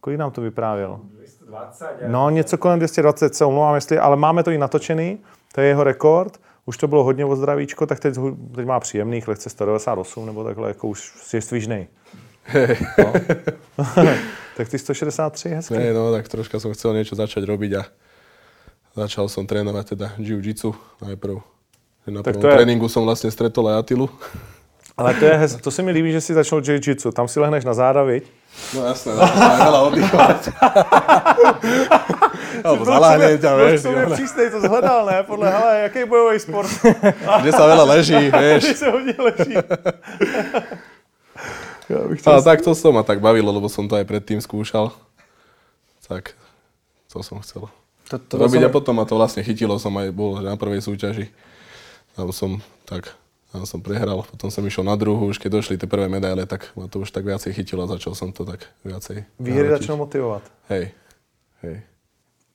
[0.00, 1.00] kolik nám to vyprávěl?
[1.02, 1.86] 220.
[2.06, 5.18] No, něco kolem 220, se omlouvám, jestli, ale máme to i natočený,
[5.54, 8.14] to je jeho rekord, už to bylo hodně o zdravíčko, tak teď,
[8.54, 11.86] teď má příjemných, lehce 198 nebo takhle, jako už je svižnej.
[12.98, 13.12] No.
[14.56, 15.74] tak ty 163, hezky.
[15.74, 17.82] Ne, no, tak troška som chcel niečo začať robiť a
[18.96, 21.36] začal som trénovať teda jiu-jitsu najprv.
[22.06, 24.06] Na Tak prvom je- tréninku som vlastne stretol aj Atilu.
[24.96, 27.12] Ale to, je hez, to se mi líbí, že si začal jiu-jitsu.
[27.12, 28.24] Tam si lehneš na záda, viď?
[28.72, 30.42] No jasné, veľa oddychovať.
[32.64, 35.20] Alebo zaláhne ťa, vieš, to je přísnej, to zhledal, ne?
[35.28, 36.72] Podle, hele, jaký bojový sport?
[37.44, 38.64] kde sa veľa leží, vieš.
[38.64, 39.54] Když se hodně leží.
[41.88, 42.30] Já bych to...
[42.30, 44.90] Ale tak to som ma tak bavilo, lebo som to aj predtým skúšal.
[46.10, 46.34] Tak
[47.12, 47.70] to som chcel.
[48.10, 50.82] To, to, robiť som, a potom ma to vlastne chytilo, som aj bol na prvej
[50.82, 51.30] súťaži.
[52.18, 53.14] Tam som tak,
[53.56, 56.68] tam som prehral, potom som išiel na druhú, už keď došli tie prvé medaile, tak
[56.76, 59.88] ma to už tak viacej chytilo a začal som to tak viacej Výhry nahrotiť.
[59.88, 60.44] začnou motivovat.
[60.68, 60.92] Hej,
[61.64, 61.76] hej.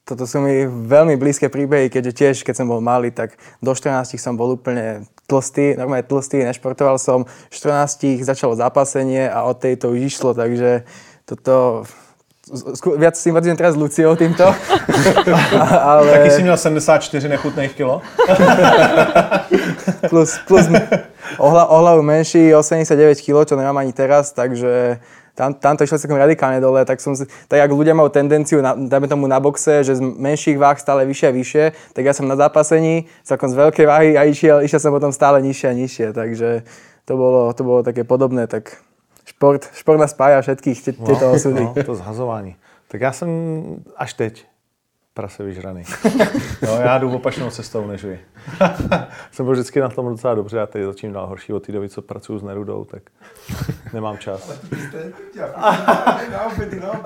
[0.06, 4.14] toto sú mi veľmi blízke príbehy, keďže tiež, keď som bol malý, tak do 14
[4.14, 7.26] som bol úplne tlstý, normálne tlstý, nešportoval som.
[7.26, 10.86] V 14 začalo zápasenie a od tej to už išlo, takže
[11.26, 11.82] toto...
[12.96, 14.44] Viac sympatizujem teraz s Luciou týmto.
[15.80, 18.02] ale Taky jsi měl 74 nechutných kilo?
[20.08, 20.66] plus, plus
[21.38, 24.98] ohla, o hlavu menší, 89 kg, čo nemám ani teraz, takže
[25.34, 28.60] tam, tam to išlo celkom radikálne dole, tak som si, tak ako ľudia majú tendenciu,
[28.60, 31.64] na, dajme tomu na boxe, že z menších váh stále vyššie a vyššie,
[31.96, 35.40] tak ja som na zápasení celkom z veľkej váhy a išiel, išiel som potom stále
[35.40, 36.68] nižšie a nižšie, takže
[37.08, 38.76] to bolo, to bolo také podobné, tak
[39.24, 41.64] šport, šport nás spája všetkých te, tieto osudy.
[41.64, 42.56] No, to zhazování.
[42.88, 43.30] Tak já jsem
[43.96, 44.46] až teď
[45.14, 45.82] prase vyžraný.
[46.62, 48.20] No, já jdu opačnou cestou než vy.
[49.32, 51.88] jsem byl vždycky na tom docela dobře a teď začím dál horší od té doby,
[51.88, 53.02] co pracuji s Nerudou, tak
[53.92, 54.52] nemám čas.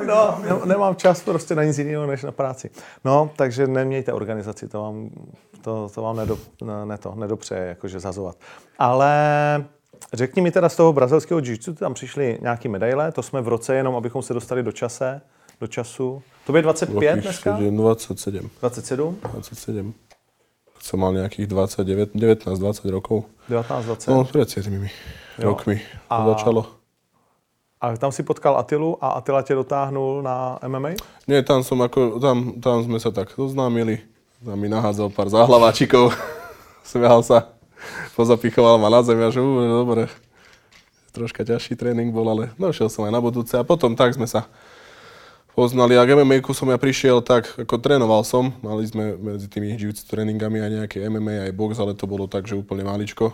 [0.07, 2.71] No, ne, nemám čas prostě na nic jiného než na práci.
[3.05, 5.11] No, takže nemějte organizaci, to vám,
[5.61, 6.39] to, to vám nedo,
[6.85, 8.37] ne, to, nedopřeje, jakože zazovat.
[8.79, 9.65] Ale
[10.13, 13.75] řekni mi teda z toho brazilského jiu tam přišly nějaký medaile, to jsme v roce
[13.75, 15.21] jenom, abychom se dostali do čase,
[15.61, 16.23] do času.
[16.47, 17.59] To bude 25 Roky dneska?
[17.71, 18.51] 27.
[18.61, 19.19] 27?
[19.23, 19.95] 27.
[20.87, 23.27] Som mal nejakých 29, 19-20 rokov.
[23.51, 24.11] 19, 20.
[24.11, 24.71] No, pred 7
[25.39, 26.67] rokmi to A- začalo.
[27.81, 30.89] A tam si potkal Atilu a Atila tě dotáhnul na MMA?
[31.29, 34.01] Nie, tam som ako, tam, tam sme sa tak zoznámili.
[34.41, 36.15] Tam mi nahádzal pár záhlaváčikov.
[36.89, 37.56] Smial sa.
[38.17, 40.09] Pozapichoval ma na zem a že ú, dobre.
[41.13, 44.49] Troška ťažší tréning bol, ale došiel som aj na budúce a potom tak sme sa
[45.57, 45.97] poznali.
[45.97, 48.53] A k MMA som ja prišiel tak, ako trénoval som.
[48.61, 52.45] Mali sme medzi tými jiu tréningami aj nejaké MMA, aj box, ale to bolo tak,
[52.45, 53.33] že úplne maličko.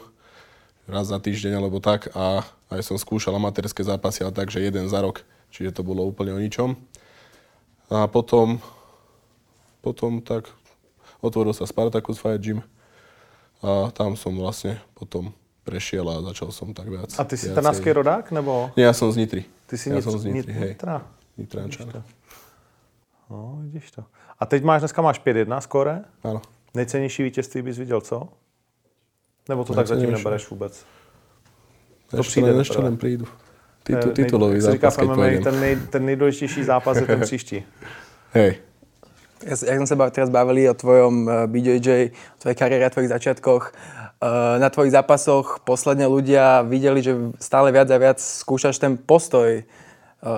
[0.86, 2.14] Raz za týždeň alebo tak.
[2.14, 5.26] A aj som skúšal amatérske zápasy, ale tak, že jeden za rok.
[5.50, 6.78] Čiže to bolo úplne o ničom.
[7.90, 8.62] A potom,
[9.82, 10.46] potom tak
[11.18, 12.62] otvoril sa Spartacus Fight Gym
[13.62, 15.30] a tam som vlastne potom
[15.62, 17.14] prešiel a začal som tak viac.
[17.18, 18.74] A ty si trnavský rodák, nebo?
[18.76, 19.46] Nie, ja som z Nitry.
[19.70, 20.68] Ty si ja Nit- som z Nitry, Nit- hej.
[20.74, 20.96] Nitra?
[21.38, 21.86] Nitrančan.
[21.86, 22.02] Vidíš to.
[23.30, 24.02] No, vidíš to.
[24.38, 26.04] A teď máš, dneska máš 5-1 skore.
[26.26, 26.42] Áno.
[26.74, 28.28] Nejcennější vítězství bys viděl, co?
[29.48, 30.84] Nebo to tak zatím nebereš vůbec?
[32.10, 32.88] To přijde len, ešte teprve.
[32.88, 33.24] len prídu.
[33.24, 33.32] To
[33.86, 37.20] Titu, je nej- titulový říká zápas, keď MMA, ten, nej, ten nejdůležitější zápas je ten
[37.30, 37.64] příští.
[38.32, 38.58] Hej.
[39.42, 43.10] Ja, jak sme sa teraz bavili o tvojom eh, BJJ, o tvojej kariére a tvojich
[43.10, 44.26] začiatkoch, eh,
[44.56, 49.58] na tvojich zápasoch posledne ľudia videli, že stále viac a viac skúšaš ten postoj.
[49.58, 49.66] Eh,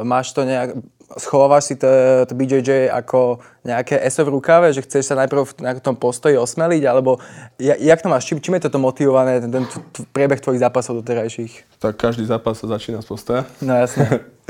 [0.02, 0.80] Máš to nejak,
[1.14, 1.86] schovávaš si to,
[2.24, 6.34] to BJJ ako nejaké ESO v rukave, že chceš sa najprv v- na tom postoji
[6.34, 7.20] osmeliť, alebo
[7.56, 9.64] ja- jak to máš, čím, čím je toto motivované, ten, ten
[10.10, 11.76] priebeh tvojich zápasov doterajších?
[11.78, 13.42] Tak každý zápas sa začína z postoja.
[13.60, 14.24] No jasne.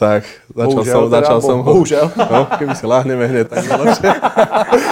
[0.00, 1.58] tak, začal Bohužel som, teda, začal bo- som.
[1.60, 2.06] bohužel.
[2.16, 4.08] No, keby si láhneme hneď, tak je lepšie.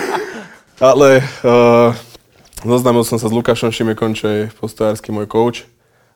[0.93, 1.09] Ale
[1.49, 1.97] uh,
[2.61, 5.65] zoznámil som sa s Lukášom Šimekom, čo je postojársky môj coach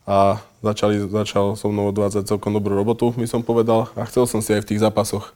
[0.05, 3.89] a začali, začal so mnou odvádzať celkom dobrú robotu, by som povedal.
[3.97, 5.33] A chcel som si aj v tých zápasoch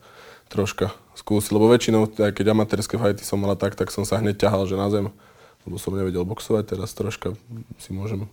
[0.53, 4.37] troška skúsiť, lebo väčšinou, aj keď amatérske fajty som mala tak, tak som sa hneď
[4.37, 5.09] ťahal, že na zem,
[5.65, 7.35] lebo som nevedel boxovať, teraz troška
[7.81, 8.29] si môžem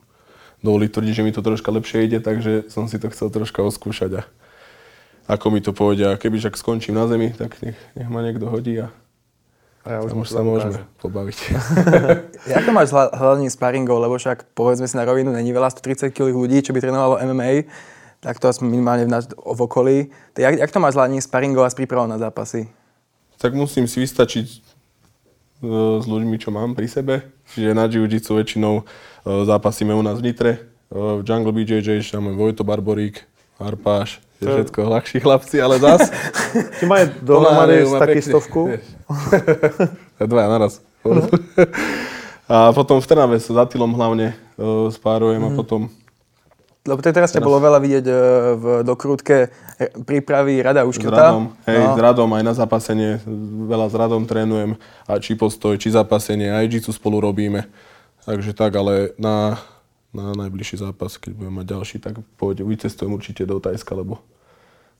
[0.61, 4.11] dovoliť tvrdiť, že mi to troška lepšie ide, takže som si to chcel troška oskúšať
[4.19, 4.23] a
[5.25, 6.03] ako mi to pôjde.
[6.05, 8.91] A keby však skončím na zemi, tak nech, nech ma niekto hodí a
[9.83, 11.03] A já už už sa môžeme ukážu.
[11.03, 11.37] pobaviť.
[12.55, 15.75] Jak to máš s hľa- hľadaním sparingov, lebo však povedzme si na rovinu, není veľa
[15.75, 17.67] 130 kg ľudí, čo by trénovalo MMA,
[18.23, 19.97] tak to aspoň minimálne v, nás, v okolí.
[20.31, 22.71] Tak jak, jak to máš s hľadaním sparingov a s prípravou na zápasy?
[23.35, 24.57] tak musím si vystačiť e,
[25.99, 27.27] s ľuďmi, čo mám pri sebe.
[27.51, 28.83] Čiže na jiu-jitsu väčšinou e,
[29.43, 30.51] zápasíme u nás v Nitre.
[30.55, 30.59] E,
[30.95, 33.19] V Jungle BJJ tam je Vojto Barborík,
[33.59, 36.11] Harpáš, je To- všetko ľahší chlapci, ale zas
[36.79, 38.29] Ti mají dohromady taky pekne.
[38.29, 38.61] stovku.
[40.21, 40.73] Dvaja naraz.
[42.45, 44.35] A potom v Trnave sa za Tylom hlavne e,
[44.89, 45.87] spárujem a potom
[46.83, 48.13] Lebo to teraz ťa bolo veľa vidieť e,
[48.53, 49.49] v dokrútke e,
[49.97, 51.15] prípravy Rada s Uškrta.
[51.31, 51.95] radom, hej, No.
[51.95, 53.11] s radom aj na zapasenie,
[53.65, 57.71] veľa s radom trénujem, a či postoj, či zapasenie, aj jitsu spolu robíme.
[58.21, 59.55] Takže tak, ale na,
[60.13, 64.21] na najbližší zápas, keď budem mať ďalší, tak pôjde, vycestujem určite do Tajska, lebo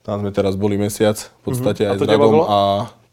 [0.03, 1.89] tam sme teraz boli mesiac, v podstate Mhm.
[1.89, 2.43] A aj to s bavilo?
[2.49, 2.59] a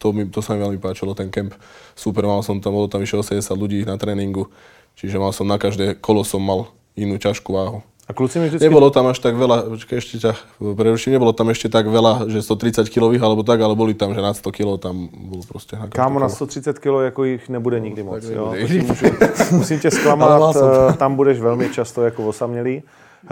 [0.01, 1.53] to, mi, to sa mi veľmi páčilo, ten kemp.
[1.93, 4.49] Super, mal som tam, bolo tam vyše 80 ľudí na tréningu,
[4.97, 7.85] čiže mal som na každé kolo som mal inú ťažkú váhu.
[8.11, 8.66] A kluci mi vždycky...
[8.66, 12.42] Nebolo tam až tak veľa, počkaj, ešte ťa preruším, nebolo tam ešte tak veľa, že
[12.42, 15.87] 130 kilových alebo tak, ale boli tam, že nad 100 kg tam bolo proste na
[15.87, 16.51] Kámo, na kolo.
[16.51, 18.27] 130 kg jako jich nebude nikdy moc.
[18.27, 18.55] Tak Jo?
[18.83, 19.07] můžu,
[19.53, 23.29] musím tě zklamat, eh, tam budeš velmi často jako osamělý, eh,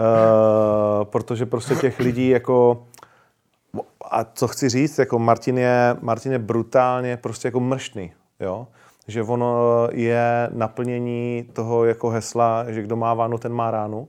[1.03, 2.87] protože prostě těch lidí jako
[4.11, 8.67] a co chci říct, jako Martin je, Martin je brutálně prostě jako mrštný, jo?
[9.07, 14.07] že ono je naplnění toho jako hesla, že kdo má vánu, ten má ránu.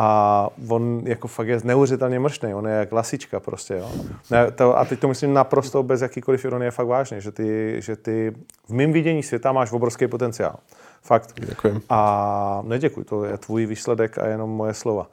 [0.00, 3.90] A on jako fakt je neuvěřitelně mrštný, on je jak lasička prostě, jo.
[4.30, 7.96] Ne, to, a teď to myslím naprosto bez jakýkoliv ironie fakt vážně, že ty, že
[7.96, 8.32] ty
[8.68, 10.56] v mém vidění světa máš obrovský potenciál.
[11.02, 11.40] Fakt.
[11.40, 11.80] Ďakujem.
[11.88, 15.06] A neděkuji, to je tvůj výsledek a jenom moje slova.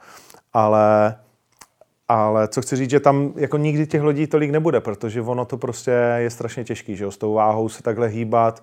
[0.52, 1.16] Ale,
[2.08, 5.56] ale co chci říct, že tam jako nikdy těch lidí tolik nebude, protože ono to
[5.56, 8.62] prostě je strašně těžký, že jo, s tou váhou se takhle hýbat,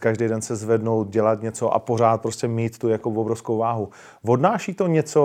[0.00, 3.88] každý den se zvednout, dělat něco a pořád prostě mít tu jako obrovskou váhu.
[4.26, 5.22] Odnáší to něco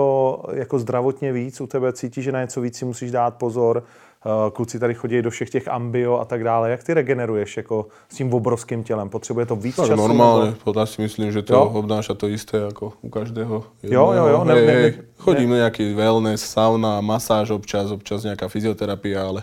[0.52, 1.92] jako zdravotně víc u tebe?
[1.92, 3.82] Cítíš, že na něco víc si musíš dát pozor?
[4.26, 6.70] Eh, Kluci tady chodí do všech těch ambio a tak dále.
[6.70, 9.08] Jak ty regeneruješ jako s tím obrovským tělem?
[9.08, 9.96] Potřebuje to víc Tak času?
[10.02, 11.62] normálne, nebo- podľa si myslím, že to Jo?
[11.74, 13.64] obnáša to isté ako u každého.
[13.86, 18.48] Jo, jo, jo, ne- ne- ne- Chodím na nejaký wellness, sauna, masáž občas, občas nejaká
[18.50, 19.42] fyzioterapia, ale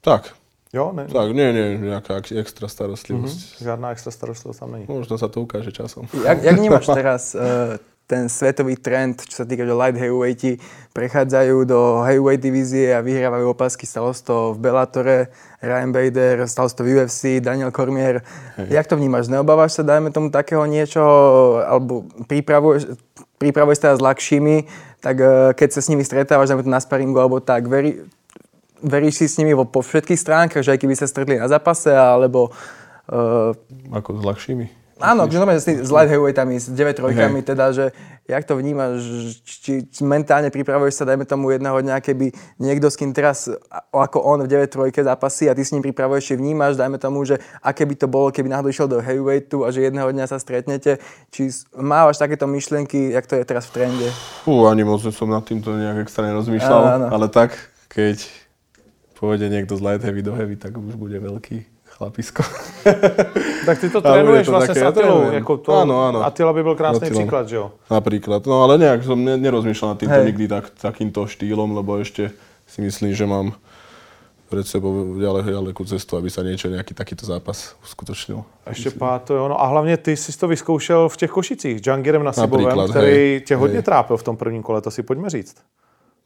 [0.00, 0.34] tak,
[0.68, 3.64] Jo, ne, tak, nie, nie, nejaká ex- extra starostlivosť.
[3.64, 4.84] žádná extra starostlivost tam není.
[4.84, 6.04] Možno sa to ukáže časom.
[6.12, 10.60] Jak, jak vnímaš teraz uh, ten svetový trend, čo sa týka, že light heavyweighti
[10.92, 13.84] prechádzajú do heavyweight divízie a vyhrávajú opasky.
[13.88, 18.24] Stalo to v Bellatore, Ryan Bader, stalo to v UFC, Daniel Cormier.
[18.56, 19.28] Jak to vnímaš?
[19.28, 22.92] Neobávaš sa, dajme tomu, takého niečoho, alebo pripravuješ,
[23.40, 24.68] pripravuješ sa s ľahšími,
[25.00, 28.04] tak uh, keď sa s nimi stretávaš, dajme to na sparingu, alebo tak, veri,
[28.80, 31.90] veríš si s nimi vo, po všetkých stránkach, že aj keby sa stretli na zápase,
[31.90, 32.50] alebo
[33.08, 33.52] uh,
[33.94, 34.66] Ako s ľahšími?
[34.98, 37.94] Áno, že normálne s, tým- s light heavyweightami, s 9 trojkami, teda, že
[38.26, 38.98] jak to vnímaš,
[39.46, 43.46] či, mentálne pripravuješ sa, dajme tomu jedného dňa, keby niekto, s kým teraz
[43.94, 47.22] ako on v 9 trojke zápasí a ty s ním pripravuješ, či vnímaš, dajme tomu,
[47.22, 50.42] že aké by to bolo, keby náhodou išiel do heavyweightu a že jedného dňa sa
[50.42, 50.98] stretnete,
[51.30, 51.46] či
[51.78, 54.10] mávaš takéto myšlienky, jak to je teraz v trende?
[54.42, 57.06] Fú, ani moc som nad týmto nejak extra nerozmýšľal, Áno, áno.
[57.14, 57.54] ale tak,
[57.86, 58.18] keď
[59.18, 61.66] pôjde niekto z light heavy do heavy, tak už bude veľký
[61.98, 62.42] chlapisko.
[63.66, 65.18] Tak ty to trénuješ je to vlastně také, s Atilou.
[65.18, 65.34] trénujem.
[65.34, 66.24] Jako to, Áno, áno.
[66.24, 67.20] Attila by byl krásný Attilou.
[67.20, 67.72] příklad, že jo?
[67.90, 68.46] Napríklad.
[68.46, 70.26] No ale nejak som ne, nerozmýšľal nad týmto Hej.
[70.26, 72.30] nikdy tak, takýmto štýlom, lebo ešte
[72.64, 73.52] si myslím, že mám
[74.48, 78.44] pred sebou ďalej, ďalekú cestu, aby sa niečo, nejaký takýto zápas uskutočnil.
[78.68, 82.24] Ještě pár to jo, no a hlavně ty jsi to vyzkoušel v těch Košicích, Džangirem
[82.24, 83.82] na Sibovem, který hej, tě hodně hej.
[83.82, 85.56] trápil v tom prvním kole, to si pojďme říct.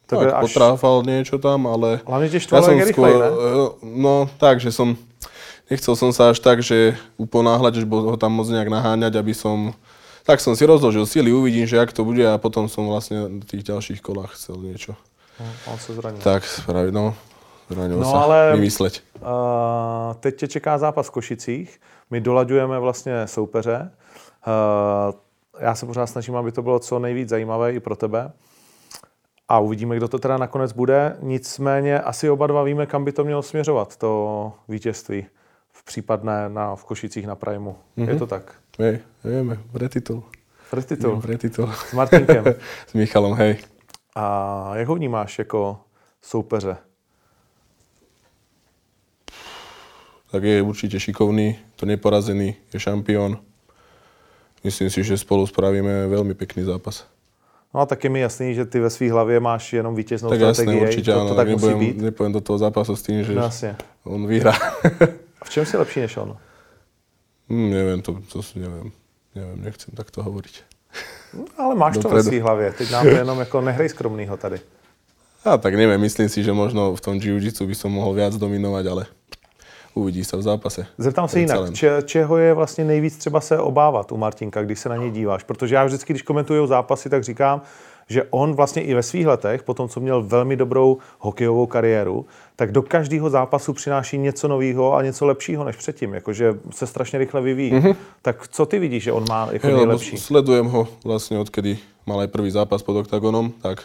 [0.07, 1.99] To Tak, až, potráfal niečo tam, ale...
[2.07, 3.25] hlavně tě štvalo, jak je rychlej, ne?
[3.25, 4.95] eh, No tak, že som...
[5.71, 9.71] Nechcel som sa až tak, že uponáhľať, že ho tam moc nejak naháňať, aby som...
[10.27, 13.45] Tak som si rozložil síly, uvidím, že jak to bude a potom som vlastne v
[13.47, 14.95] tých ďalších kolách chcel niečo.
[15.67, 16.19] On se zranil.
[16.19, 17.15] Tak spraviť, no.
[17.71, 19.01] Zranil No, sa, ale- vymysleť.
[19.23, 21.79] Uh, teď tě čeká zápas v Košicích.
[22.11, 23.91] My dolaďujeme vlastně soupeře.
[24.47, 25.13] Uh,
[25.59, 28.31] já se pořád snažím, aby to bylo co nejvíc zajímavé i pro tebe.
[29.47, 31.17] A uvidíme, kdo to teda nakonec bude.
[31.21, 35.25] Nicméně asi oba dva víme, kam by to mělo směřovat, to vítězství
[35.71, 37.75] v případné na, v Košicích na Primu.
[37.97, 38.09] Mm-hmm.
[38.09, 38.55] Je to tak?
[38.79, 40.23] Hej, vieme, pre titul.
[40.69, 41.21] Pre titul.
[41.21, 41.71] Pre titul.
[41.71, 42.45] S Martinkem.
[42.87, 43.57] S Michalom, hej.
[44.15, 45.79] A jak ho vnímáš jako
[46.21, 46.77] soupeře?
[50.31, 53.37] Tak je určite šikovný, to neporazený, je šampión.
[54.63, 57.05] Myslím si, že spolu spravíme veľmi pekný zápas.
[57.73, 60.39] No a tak je mi jasný, že ty ve své hlavě máš jenom vítěznou tak
[60.39, 60.83] jasné, strategii.
[60.87, 61.29] určite to, áno.
[61.29, 61.97] to tak musí nebudem, být.
[62.01, 63.75] nepôjdem do toho zápasu s tým, že No, jasně.
[64.05, 64.53] on vyhrá.
[65.41, 66.37] A v čem si lepší než on?
[67.49, 68.91] hm, neviem, to, to si neviem.
[69.35, 70.61] Neviem, nechcem takto hovoriť.
[71.57, 72.29] Ale máš to ve Dopredu.
[72.29, 72.71] své hlavě.
[72.77, 74.59] Teď nám to jenom jako nehrej skromnýho tady.
[75.45, 78.85] A tak neviem, myslím si, že možno v tom jiu-jitsu by som mohol viac dominovať,
[78.87, 79.03] ale
[79.93, 80.85] uvidí sa v zápase.
[80.97, 84.89] Zeptám se jinak, če, čeho je vlastně nejvíc třeba se obávat u Martinka, když se
[84.89, 85.43] na něj díváš?
[85.43, 87.61] Protože já vždycky, když komentuju zápasy, tak říkám,
[88.07, 92.25] že on vlastně i ve svých letech, po tom, co měl velmi dobrou hokejovou kariéru,
[92.55, 97.19] tak do každého zápasu přináší něco nového a něco lepšího než předtím, jakože se strašně
[97.19, 97.73] rychle vyvíjí.
[97.73, 97.95] Mm-hmm.
[98.21, 100.17] Tak co ty vidíš, že on má jako Hej, lebo nejlepší?
[100.17, 103.83] sledujem ho vlastne odkedy mal aj prvý zápas pod OKTAGONom, tak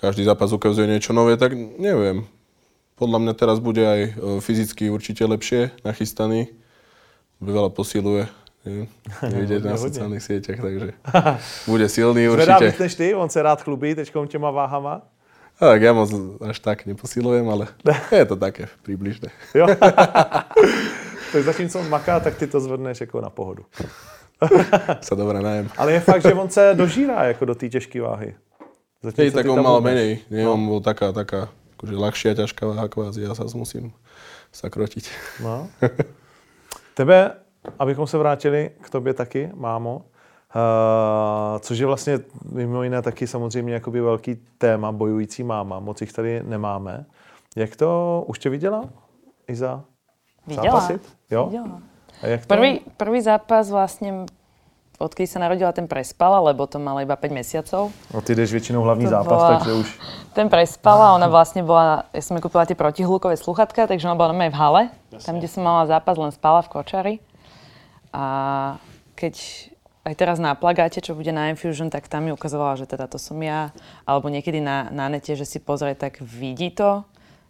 [0.00, 2.28] každý zápas ukazuje niečo nové, tak neviem.
[2.98, 4.10] Podľa mňa teraz bude aj e,
[4.42, 6.50] fyzicky určite lepšie nachystaný.
[7.38, 8.26] Veľa posiluje.
[9.22, 10.90] Nevidieť na sociálnych sieťach, takže
[11.70, 15.02] bude silný Zvedá víc než ty, on se rád chlubí teďkom těma váhama.
[15.58, 16.06] A tak ja moc
[16.38, 17.66] až tak neposilujem, ale
[18.14, 19.30] je to také približné.
[19.54, 19.66] Jo?
[21.32, 23.66] tak zatímco on maká, tak ty to zvedneš jako na pohodu.
[25.02, 25.66] Sa dobre najem.
[25.74, 28.34] Ale je fakt, že on se dožírá jako do té těžké váhy.
[29.02, 30.26] Zatímco Hej, tak on mal menej.
[30.30, 33.22] Nie, on bol taká, taká, akože ľahšia, ťažká váha kvázi.
[33.22, 33.94] Ja sa musím
[34.50, 35.06] sa krotiť.
[35.38, 35.70] No.
[36.98, 37.38] Tebe,
[37.78, 42.18] abychom se vrátili k tobě taky, mámo, uh, což je vlastně
[42.52, 47.06] mimo jiné taky samozřejmě jakoby velký téma, bojující máma, moc jich tady nemáme.
[47.56, 48.84] Jak to, už tě viděla?
[49.48, 49.84] Iza?
[50.46, 50.66] Videla.
[50.66, 51.16] Zápasit?
[51.30, 51.46] Jo?
[51.46, 51.82] Videla.
[52.22, 52.46] A jak to?
[52.46, 54.26] Prvý, prvý zápas vlastne,
[54.98, 57.94] odkedy sa narodila, ten prespala, lebo to mala iba 5 mesiacov.
[58.14, 59.88] No, ty jdeš většinou hlavní To zápas, bola- takže už...
[60.34, 64.54] Ten prespala, ona vlastne bola, ja som kúpila tie protihlukové sluchatka, takže ona bola normálne
[64.54, 64.82] v hale,
[65.26, 67.14] tam, kde som mala zápas, len spala v kočari.
[68.14, 68.24] A
[69.18, 69.34] keď
[70.06, 73.18] aj teraz na plagáte, čo bude na Infusion, tak tam mi ukazovala, že teda to
[73.18, 73.74] som ja,
[74.06, 77.02] alebo niekedy na, na nete, že si pozrie, tak vidí to.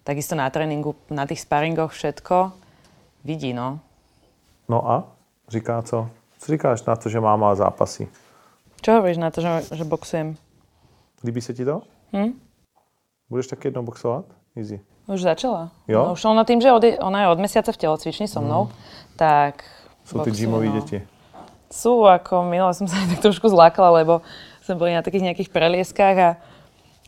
[0.04, 2.52] Takisto na tréningu, na tých sparingoch všetko.
[3.24, 3.78] Vidí, no.
[4.68, 5.04] No a?
[5.48, 6.08] Říká co?
[6.38, 8.08] Co říkáš na to, že máma zápasí?
[8.78, 10.38] Čo hovoríš na to, že, že boxujem?
[11.24, 11.82] Líbí se ti to?
[12.14, 12.38] Hm?
[13.30, 14.24] Budeš taky jednou boxovat?
[14.56, 14.80] Easy.
[15.06, 15.70] Už začala.
[15.88, 16.04] Jo?
[16.04, 18.68] No, už ona tým, že od, ona je od mesiaca v telocvični so mnou,
[19.16, 19.64] tak...
[20.04, 20.72] Jsou ty gymové no.
[20.72, 21.02] děti.
[21.68, 24.24] Sú, ako minule som sa tak trošku zlákala, lebo
[24.64, 26.30] sme boli na takých nejakých prelieskách a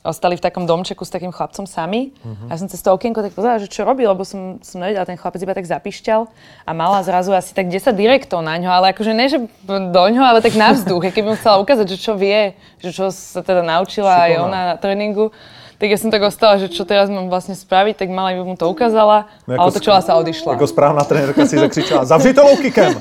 [0.01, 2.16] ostali v takom domčeku s takým chlapcom sami.
[2.24, 2.48] Uh-huh.
[2.48, 5.05] A ja som cez to okienko tak pozerala, že čo robí, lebo som, som nevedela,
[5.05, 6.24] ten chlapec iba tak zapišťal
[6.64, 9.38] a mala zrazu asi tak 10 direktov na ňo, ale akože ne, že
[9.68, 13.12] do ňo, ale tak na vzduch, keď mu chcela ukázať, že čo vie, že čo
[13.12, 14.48] sa teda naučila aj Šikovná.
[14.48, 15.36] ona na tréningu.
[15.80, 18.57] Tak ja som tak ostala, že čo teraz mám vlastne spraviť, tak mala by mu
[18.57, 20.53] to ukázala, No ale otočila sa a odišla.
[20.53, 23.01] Jako správná trenérka si zakřičela, zavři to low kickem!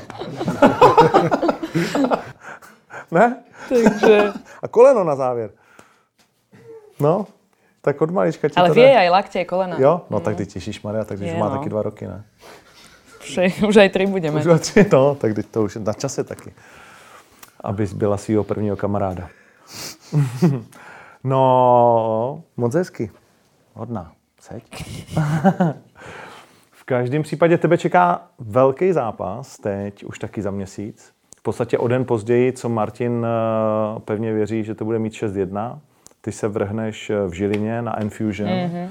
[3.12, 3.36] ne?
[3.68, 4.32] Takže...
[4.62, 5.59] A koleno na závěr.
[7.00, 7.26] No,
[7.80, 9.76] tak od malička ti Ale to vie aj lakte, aj kolena.
[9.80, 10.04] Jo?
[10.10, 11.56] No tak ty těšíš Maria, tak když Je, má no.
[11.56, 12.24] taky dva roky, ne?
[13.20, 14.40] Už, už aj tri budeme.
[14.40, 16.52] Už o tři, no, tak teď to už na čase taky.
[17.60, 19.28] Abys byla svého prvního kamaráda.
[21.24, 23.10] no, moc hezky.
[23.74, 24.12] Hodná.
[24.40, 24.64] Seď.
[26.72, 31.12] v každém případě tebe čeká velký zápas, teď už taky za měsíc.
[31.38, 35.78] V podstatě o den později, co Martin eh, pevně věří, že to bude mít 6-1.
[36.20, 38.48] Ty se vrhneš eh, v Žilině na Enfusion.
[38.48, 38.88] Mm-hmm.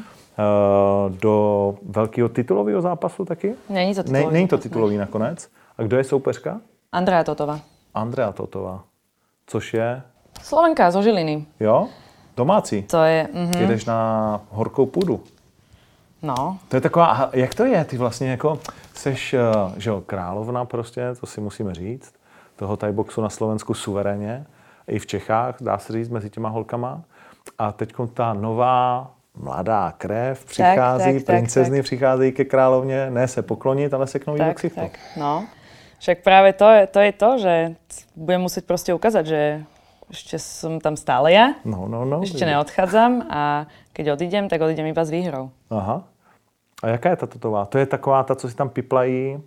[1.09, 3.55] Do velkého titulového zápasu taky?
[3.69, 4.25] Není to titulový.
[4.25, 4.99] Ne, není to titulový ne.
[4.99, 5.49] nakonec.
[5.77, 6.61] A kdo je soupeřka?
[6.91, 7.59] Andrea Totova.
[7.93, 8.83] Andrea Totova.
[9.47, 10.01] Což je?
[10.41, 11.45] Slovenka zo Žiliny.
[11.59, 11.87] Jo?
[12.37, 12.83] Domácí.
[12.83, 13.27] To je...
[13.33, 13.61] Mm-hmm.
[13.61, 15.23] Jedeš na horkou půdu.
[16.21, 16.57] No.
[16.67, 17.85] To je taková, jak to je?
[17.85, 18.59] Ty vlastně jako
[18.93, 19.39] seš, eh,
[19.77, 22.13] že jo, královna prostě, to si musíme říct,
[22.55, 24.45] toho boxu na Slovensku suverénně,
[24.89, 27.01] i v Čechách, dá se říct, mezi těma holkama.
[27.57, 31.85] A teď ta nová mladá krev přichází, tak, tak, princezny tak, tak.
[31.85, 35.45] přicházejí ke královně, ne se poklonit, ale se k tak, tak, no.
[35.99, 37.53] Však práve to je, to je to, že
[38.15, 39.41] budem musieť proste ukázať, že
[40.07, 41.59] ešte som tam stále ja.
[41.67, 42.23] No, no, no.
[42.23, 45.51] Ešte neodchádzam a keď odídem, tak odídem iba s výhrou.
[45.67, 46.07] Aha.
[46.79, 47.67] A jaká je ta totová?
[47.67, 49.43] To je taková ta, co si tam piplají?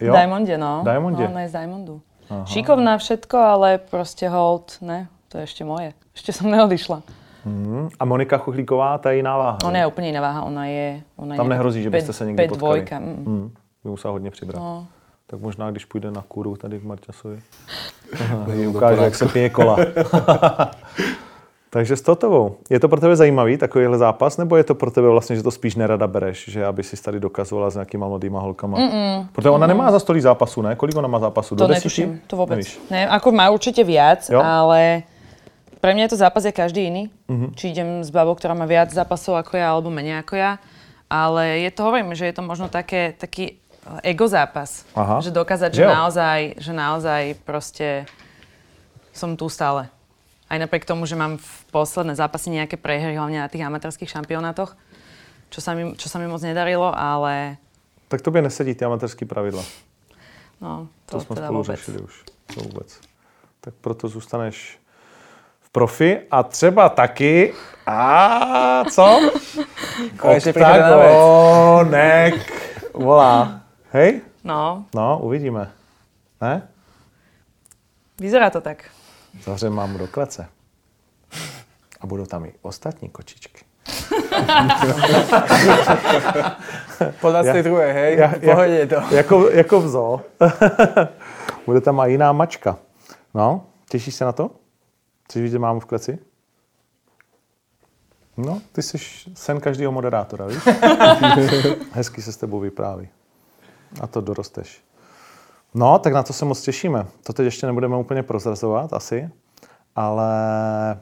[0.00, 0.12] Jo?
[0.12, 0.82] Diamondě, no.
[0.84, 1.22] Diamondě.
[1.22, 2.02] No, ona je z Diamondu.
[2.30, 2.44] Aha.
[2.44, 5.92] Šikovná všetko, ale prostě hold, ne, to je ešte moje.
[6.14, 7.02] Ešte som neodišla.
[7.44, 7.88] Hmm.
[7.98, 9.58] A Monika Chuchlíková, ta je jiná váha.
[9.64, 11.00] Ona je úplně jiná váha, ona je...
[11.16, 12.58] Ona Tam je nehrozí, že byste se někdy potkali.
[12.58, 12.98] Dvojka.
[12.98, 13.24] Mm.
[13.26, 13.50] Hmm.
[13.84, 14.62] By musela hodně přibrat.
[14.62, 14.86] No.
[15.26, 17.40] Tak možná, když půjde na kůru tady v Marťasovi,
[18.68, 19.76] ukáže, jak se pije kola.
[21.70, 22.56] Takže s Totovou.
[22.70, 25.50] Je to pro tebe zajímavý takovýhle zápas, nebo je to pro tebe vlastně, že to
[25.50, 28.78] spíš nerada bereš, že aby si tady dokazovala s nějakýma mladýma holkama?
[28.78, 29.26] Mm-mm.
[29.32, 29.68] Protože ona mm.
[29.68, 30.76] nemá za stolí zápasů, ne?
[30.76, 31.56] Kolik ona má zápasů?
[31.56, 32.50] To Do netuším, to vůbec.
[32.50, 32.80] Nevíš.
[32.90, 34.42] Ne, ako má určitě viac, jo?
[34.42, 35.02] ale
[35.80, 37.10] pre mňa je to zápas je každý iný.
[37.28, 37.50] Mm-hmm.
[37.54, 40.58] Či idem s babou, ktorá má viac zápasov ako ja, alebo menej ako ja.
[41.06, 43.62] Ale je to, hovorím, že je to možno také, taký
[44.02, 44.84] ego zápas.
[44.92, 45.20] Aha.
[45.20, 47.88] Že dokázať, že, že naozaj, že naozaj proste
[49.14, 49.88] som tu stále.
[50.48, 54.72] Aj napriek tomu, že mám v posledné zápasy nejaké prehry, hlavne na tých amatérských šampionátoch,
[55.52, 57.60] čo sa mi, čo sa mi moc nedarilo, ale...
[58.08, 59.62] Tak tobě nesedí ty amatérské pravidla.
[60.60, 61.78] No, to, to jsme teda spolu vůbec.
[61.78, 62.24] řešili už.
[62.54, 63.00] To vůbec.
[63.60, 64.78] Tak proto zůstaneš
[65.60, 67.54] v profi a třeba taky...
[67.86, 69.20] A co?
[70.48, 72.34] Oktagonek
[72.94, 73.60] volá.
[73.90, 74.20] Hej?
[74.44, 74.84] No.
[74.94, 75.72] No, uvidíme.
[76.40, 76.68] Ne?
[78.20, 78.84] Vyzerá to tak.
[79.44, 80.48] Zavřem mámu do klece.
[82.00, 83.64] A budou tam i ostatní kočičky.
[87.20, 88.18] po 22, hej?
[88.18, 88.94] Ja, Pohodě to.
[89.14, 90.20] Jako, jako v zoo.
[91.66, 92.78] Bude tam i jiná mačka.
[93.34, 94.50] No, těšíš se na to?
[95.24, 96.18] Chceš vidět mámu v kleci?
[98.36, 98.98] No, ty jsi
[99.34, 100.58] sen každého moderátora, víš?
[101.92, 103.08] Hezky se s tebou vypráví.
[104.00, 104.80] A to dorosteš.
[105.74, 107.06] No, tak na to se moc těšíme.
[107.22, 109.30] To teď ještě nebudeme úplně prozrazovat asi,
[109.96, 110.30] ale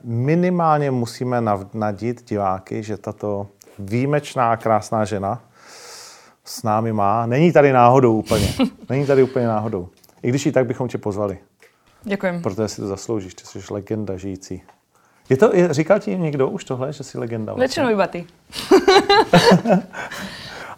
[0.04, 1.42] minimálně musíme
[1.74, 3.46] nadít diváky, že tato
[3.78, 5.42] výjimečná, krásná žena
[6.44, 7.26] s námi má.
[7.26, 8.48] Není tady náhodou úplně.
[8.88, 9.88] Není tady úplně náhodou.
[10.22, 11.38] I když i tak bychom tě pozvali.
[12.02, 12.42] Děkujem.
[12.42, 14.62] Protože si to zasloužíš, ty jsi legenda žijící.
[15.28, 17.52] Je to, je, říkal ti někdo už tohle, že jsi legenda?
[17.52, 17.62] Vlastně?
[17.62, 18.26] Většinou iba ty.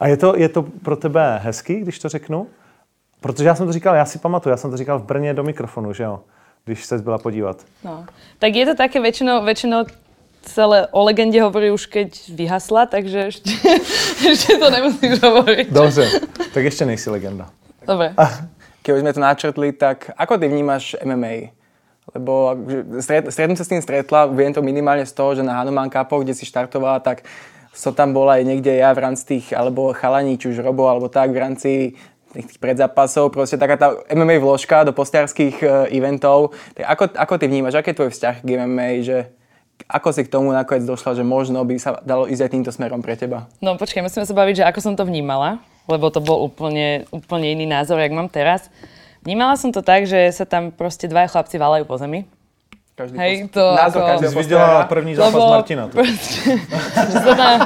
[0.01, 2.47] A je to, je to pro tebe hezký, když to řeknu?
[3.20, 5.42] Protože já jsem to říkal, já si pamatuju, já jsem to říkal v Brně do
[5.42, 6.20] mikrofonu, že jo?
[6.64, 7.64] Když se byla podívat.
[7.84, 8.06] No.
[8.38, 9.84] Tak je to také většinou, většinou
[10.42, 13.50] celé o legendě hovorí už keď vyhasla, takže ještě,
[14.28, 15.72] ještě to nemusíš hovoriť.
[15.72, 16.10] Dobře,
[16.54, 17.48] tak ještě nejsi legenda.
[17.86, 18.12] Dobre.
[18.84, 21.52] Keď sme to načrtli, tak ako ty vnímaš MMA?
[22.16, 22.56] Lebo
[23.04, 26.24] stret, stretnúť sa s tým stretla, viem to minimálne z toho, že na Hanuman Cupoch,
[26.24, 27.20] kde si štartovala, tak
[27.76, 31.12] so tam bola aj niekde ja v rámci tých, alebo chalaní, či už Robo, alebo
[31.12, 31.70] tak, v rámci
[32.32, 36.52] tých predzápasov, proste taká tá MMA vložka do postiarských uh, eventov.
[36.76, 39.18] Tak ako, ako ty vnímaš, aký je tvoj vzťah k MMA, že
[39.86, 43.00] ako si k tomu nakoniec došla, že možno by sa dalo ísť aj týmto smerom
[43.00, 43.46] pre teba?
[43.62, 47.54] No počkej, musíme sa baviť, že ako som to vnímala, lebo to bol úplne, úplne
[47.54, 48.68] iný názor, jak mám teraz.
[49.22, 52.26] Vnímala som to tak, že sa tam proste dvaja chlapci valajú po zemi.
[52.98, 54.10] Každý Hej, to názor ako...
[54.10, 55.86] každého Jsi viděla první zápas Lebo Martina.
[55.86, 55.94] To.
[55.94, 56.50] Proste,
[57.14, 57.56] že, sa tam,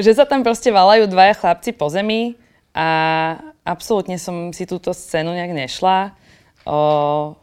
[0.00, 2.32] že sa tam proste valajú dvaja chlapci po zemi
[2.74, 2.88] a
[3.66, 6.14] absolútne som si túto scénu nejak nešla.
[6.66, 7.34] O,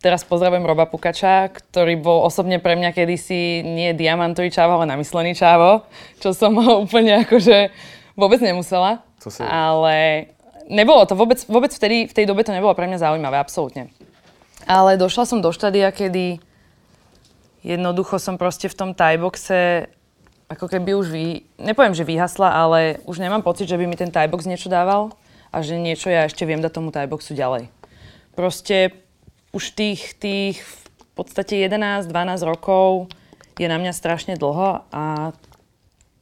[0.00, 5.36] teraz pozdravujem Roba Pukača, ktorý bol osobne pre mňa kedysi nie diamantový čávo, ale namyslený
[5.36, 5.84] čávo,
[6.20, 7.72] čo som ho úplne akože
[8.16, 9.04] vôbec nemusela.
[9.20, 9.40] Co si...
[9.44, 10.28] Ale
[10.68, 13.92] nebolo to vôbec, vôbec vtedy, v tej dobe to nebolo pre mňa zaujímavé, absolútne.
[14.64, 16.40] Ale došla som do štádia, kedy
[17.64, 19.92] jednoducho som proste v tom tajboxe
[20.48, 21.24] ako keby už vy,
[21.56, 25.16] nepoviem, že vyhasla, ale už nemám pocit, že by mi ten tiebox niečo dával
[25.48, 27.72] a že niečo ja ešte viem dať tomu tieboxu ďalej.
[28.34, 28.92] Proste
[29.54, 32.10] už tých, tých v podstate 11-12
[32.42, 33.08] rokov
[33.54, 35.30] je na mňa strašne dlho a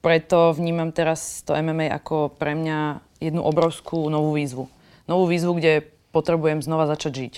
[0.05, 4.69] preto vnímam teraz to MMA ako pre mňa jednu obrovskú novú výzvu.
[5.09, 7.35] Novú výzvu, kde potrebujem znova začať žiť.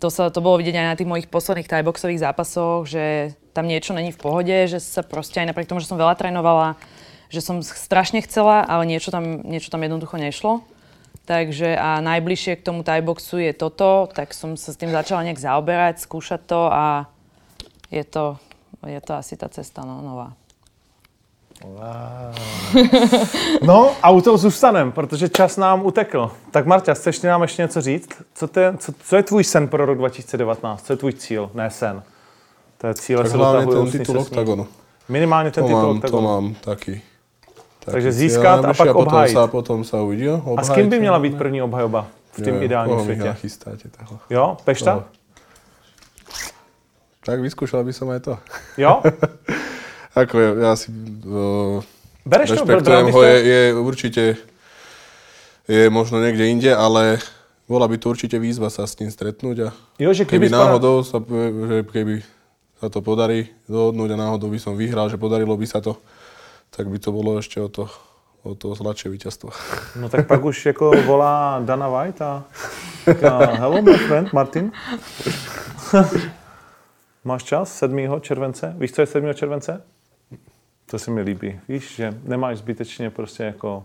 [0.00, 3.92] To, sa, to bolo vidieť aj na tých mojich posledných thaiboxových zápasoch, že tam niečo
[3.92, 6.80] není v pohode, že sa proste aj napriek tomu, že som veľa trénovala,
[7.28, 10.64] že som strašne chcela, ale niečo tam, niečo tam jednoducho nešlo.
[11.22, 15.38] Takže a najbližšie k tomu thaiboxu je toto, tak som sa s tým začala nejak
[15.38, 17.06] zaoberať, skúšať to a
[17.94, 18.40] je to,
[18.82, 20.34] je to asi tá cesta no, nová.
[21.62, 22.34] Wow.
[23.62, 26.30] No a u toho zůstanem, protože čas nám utekl.
[26.50, 28.08] Tak Marta, chceš nám ještě něco říct?
[28.34, 30.86] Co, te, co, co je tvůj sen pro rok 2019?
[30.86, 31.50] Co je tvůj cíl?
[31.54, 32.02] Ne sen.
[32.82, 34.20] To je cíle Tak se dotahují, ten titul se.
[34.20, 34.64] OKTAGONu.
[35.08, 36.26] Minimálně ten To titul mám, to OKTAGONu.
[36.28, 36.94] mám taký.
[36.98, 37.02] taký
[37.94, 39.34] Takže získat a pak potom obhájit.
[39.34, 40.26] Sa, potom sa uvidí.
[40.26, 43.24] jo, A s obhájit kým by měla být první obhajoba v tom ideálním světě?
[43.24, 44.18] nachystáte takhle.
[44.30, 44.92] Jo, Pešta?
[44.92, 45.04] Koho?
[47.22, 48.34] Tak vyskúšal by som aj to.
[48.74, 48.98] Jo?
[50.18, 51.78] Ako ja, ja si uh,
[52.26, 52.66] Bereš to?
[52.66, 53.24] Rešpektujem bys ho, to?
[53.24, 54.22] je, je určite
[55.64, 57.22] je možno niekde inde, ale
[57.64, 60.62] bola by to určite výzva sa s ním stretnúť a Jo, že keby kdyby spadal-
[60.68, 62.14] náhodou sa, že keby
[62.82, 66.02] sa to podarí dohodnúť a náhodou by som vyhral, že podarilo by sa to,
[66.74, 67.86] tak by to bolo ešte o to,
[68.42, 69.54] o to sladšie víťazstvo.
[70.02, 72.42] No tak pak už jako volá Dana White a
[73.54, 74.72] hello my friend, Martin.
[77.24, 78.20] Máš čas 7.
[78.20, 78.74] července?
[78.78, 79.34] Víš, co je 7.
[79.34, 79.82] července?
[80.86, 81.60] To se mi líbí.
[81.68, 83.84] Víš, že nemáš zbytečně prostě jako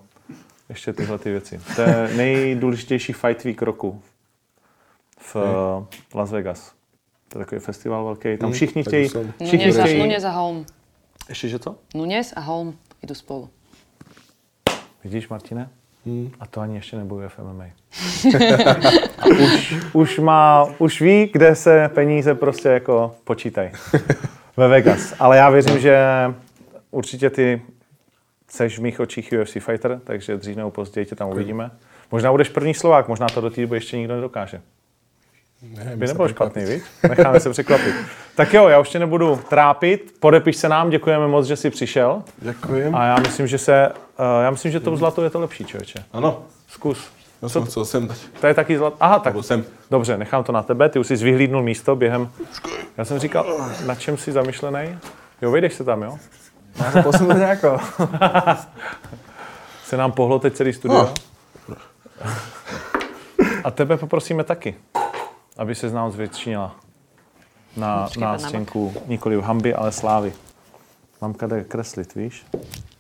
[0.70, 1.62] ještě tyhle ty věci.
[1.76, 4.02] To je nejdůležitější fight week roku
[5.18, 6.77] v eh, Las Vegas.
[7.30, 8.38] To je takový festival velký.
[8.38, 9.10] Tam všichni tak chtějí,
[9.46, 10.66] všichni Nunes a, chtějí, Nunes a Holm.
[11.30, 11.76] ještě že co?
[11.96, 13.50] Nunes a Holm idú spolu.
[15.04, 15.70] Vidíš, Martine?
[16.06, 16.32] Hmm.
[16.40, 17.66] A to ani ještě nebojuje v MMA.
[19.18, 23.70] A už, už, má, už ví, kde se peníze prostě jako počítají.
[24.58, 25.14] Ve Vegas.
[25.20, 25.98] Ale já věřím, že
[26.92, 27.62] určitě ty
[28.48, 31.72] seš v mých očích UFC fighter, takže dřív nebo později tě tam uvidíme.
[32.12, 34.62] Možná budeš první Slovák, možná to do té doby ještě nikdo nedokáže.
[35.62, 36.84] Ne, By nebylo špatný, víš?
[37.10, 37.96] Necháme se překvapit.
[38.36, 40.16] Tak jo, já už tě nebudu trápit.
[40.20, 42.24] Podepiš se nám, děkujeme moc, že jsi přišel.
[42.42, 42.96] Ďakujem.
[42.96, 43.90] A já myslím, že se,
[44.20, 46.04] uh, já myslím, že tou zlatou je to lepší, člověče.
[46.14, 47.02] Áno, Zkus.
[47.42, 48.18] ja som chcel sem dať.
[48.42, 48.94] To je taky zlat.
[49.00, 49.66] Aha, tak Alebo sem.
[49.92, 50.90] dobře, nechám to na tebe.
[50.90, 52.30] Ty už jsi vyhlídnul místo během...
[52.98, 53.46] Já jsem říkal,
[53.86, 54.98] na čem jsi zamyšlený?
[55.42, 56.18] Jo, vejdeš se tam, jo?
[56.78, 57.82] Má sa posunúť nejako.
[59.90, 61.10] Se nám pohlo teď celý studio.
[61.70, 61.76] No.
[63.64, 64.76] A tebe poprosíme taky,
[65.58, 66.76] aby se z nás zvětšinila
[67.78, 70.34] na pan nástěnku nikoli hamby, ale slávy.
[71.22, 72.46] Mamka jde kreslit, víš?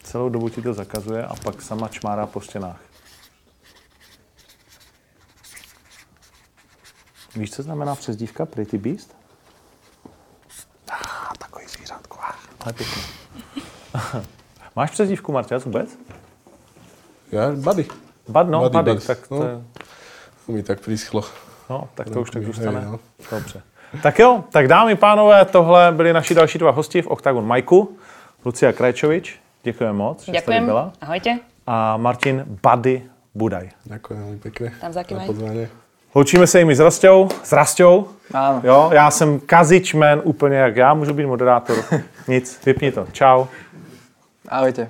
[0.03, 2.79] Celou dobu ti to zakazuje a pak sama čmárá po stěnách.
[7.35, 9.15] Víš, co znamená přezdívka Pretty Beast?
[10.91, 12.17] Ah, takový zvířátko.
[12.21, 13.01] Ah, ale pěkný.
[14.75, 15.97] Máš přezdívku, Marťas, vůbec?
[17.31, 17.87] Ja, buddy.
[18.27, 19.05] Bad, no, Buddy, Buddy, buddy.
[19.07, 19.43] tak to, No.
[19.45, 19.63] je-
[20.45, 21.23] To mi tak prischlo.
[21.69, 22.81] No, tak to už tak zůstane.
[22.85, 22.99] no.
[23.31, 23.61] Dobře.
[24.03, 27.97] Tak jo, tak dámy, pánové, tohle byli naši další dva hosti v Octagon Majku.
[28.45, 30.91] Lucia Krajčovič, děkujeme moc, že jste byla.
[31.01, 31.39] Ahojte.
[31.67, 33.03] A Martin Buddy
[33.37, 33.69] Budaj.
[33.85, 35.69] Ďakujem veľmi pekne Tam za pozvanie.
[36.15, 38.09] Loučíme se jimi s Rastou, s Rastou.
[38.33, 38.61] Áno.
[38.63, 41.77] Jo, já jsem kazič man úplně jak já, můžu být moderátor.
[42.27, 43.07] Nic, vypni to.
[43.11, 43.45] Čau.
[44.49, 44.89] Ahojte.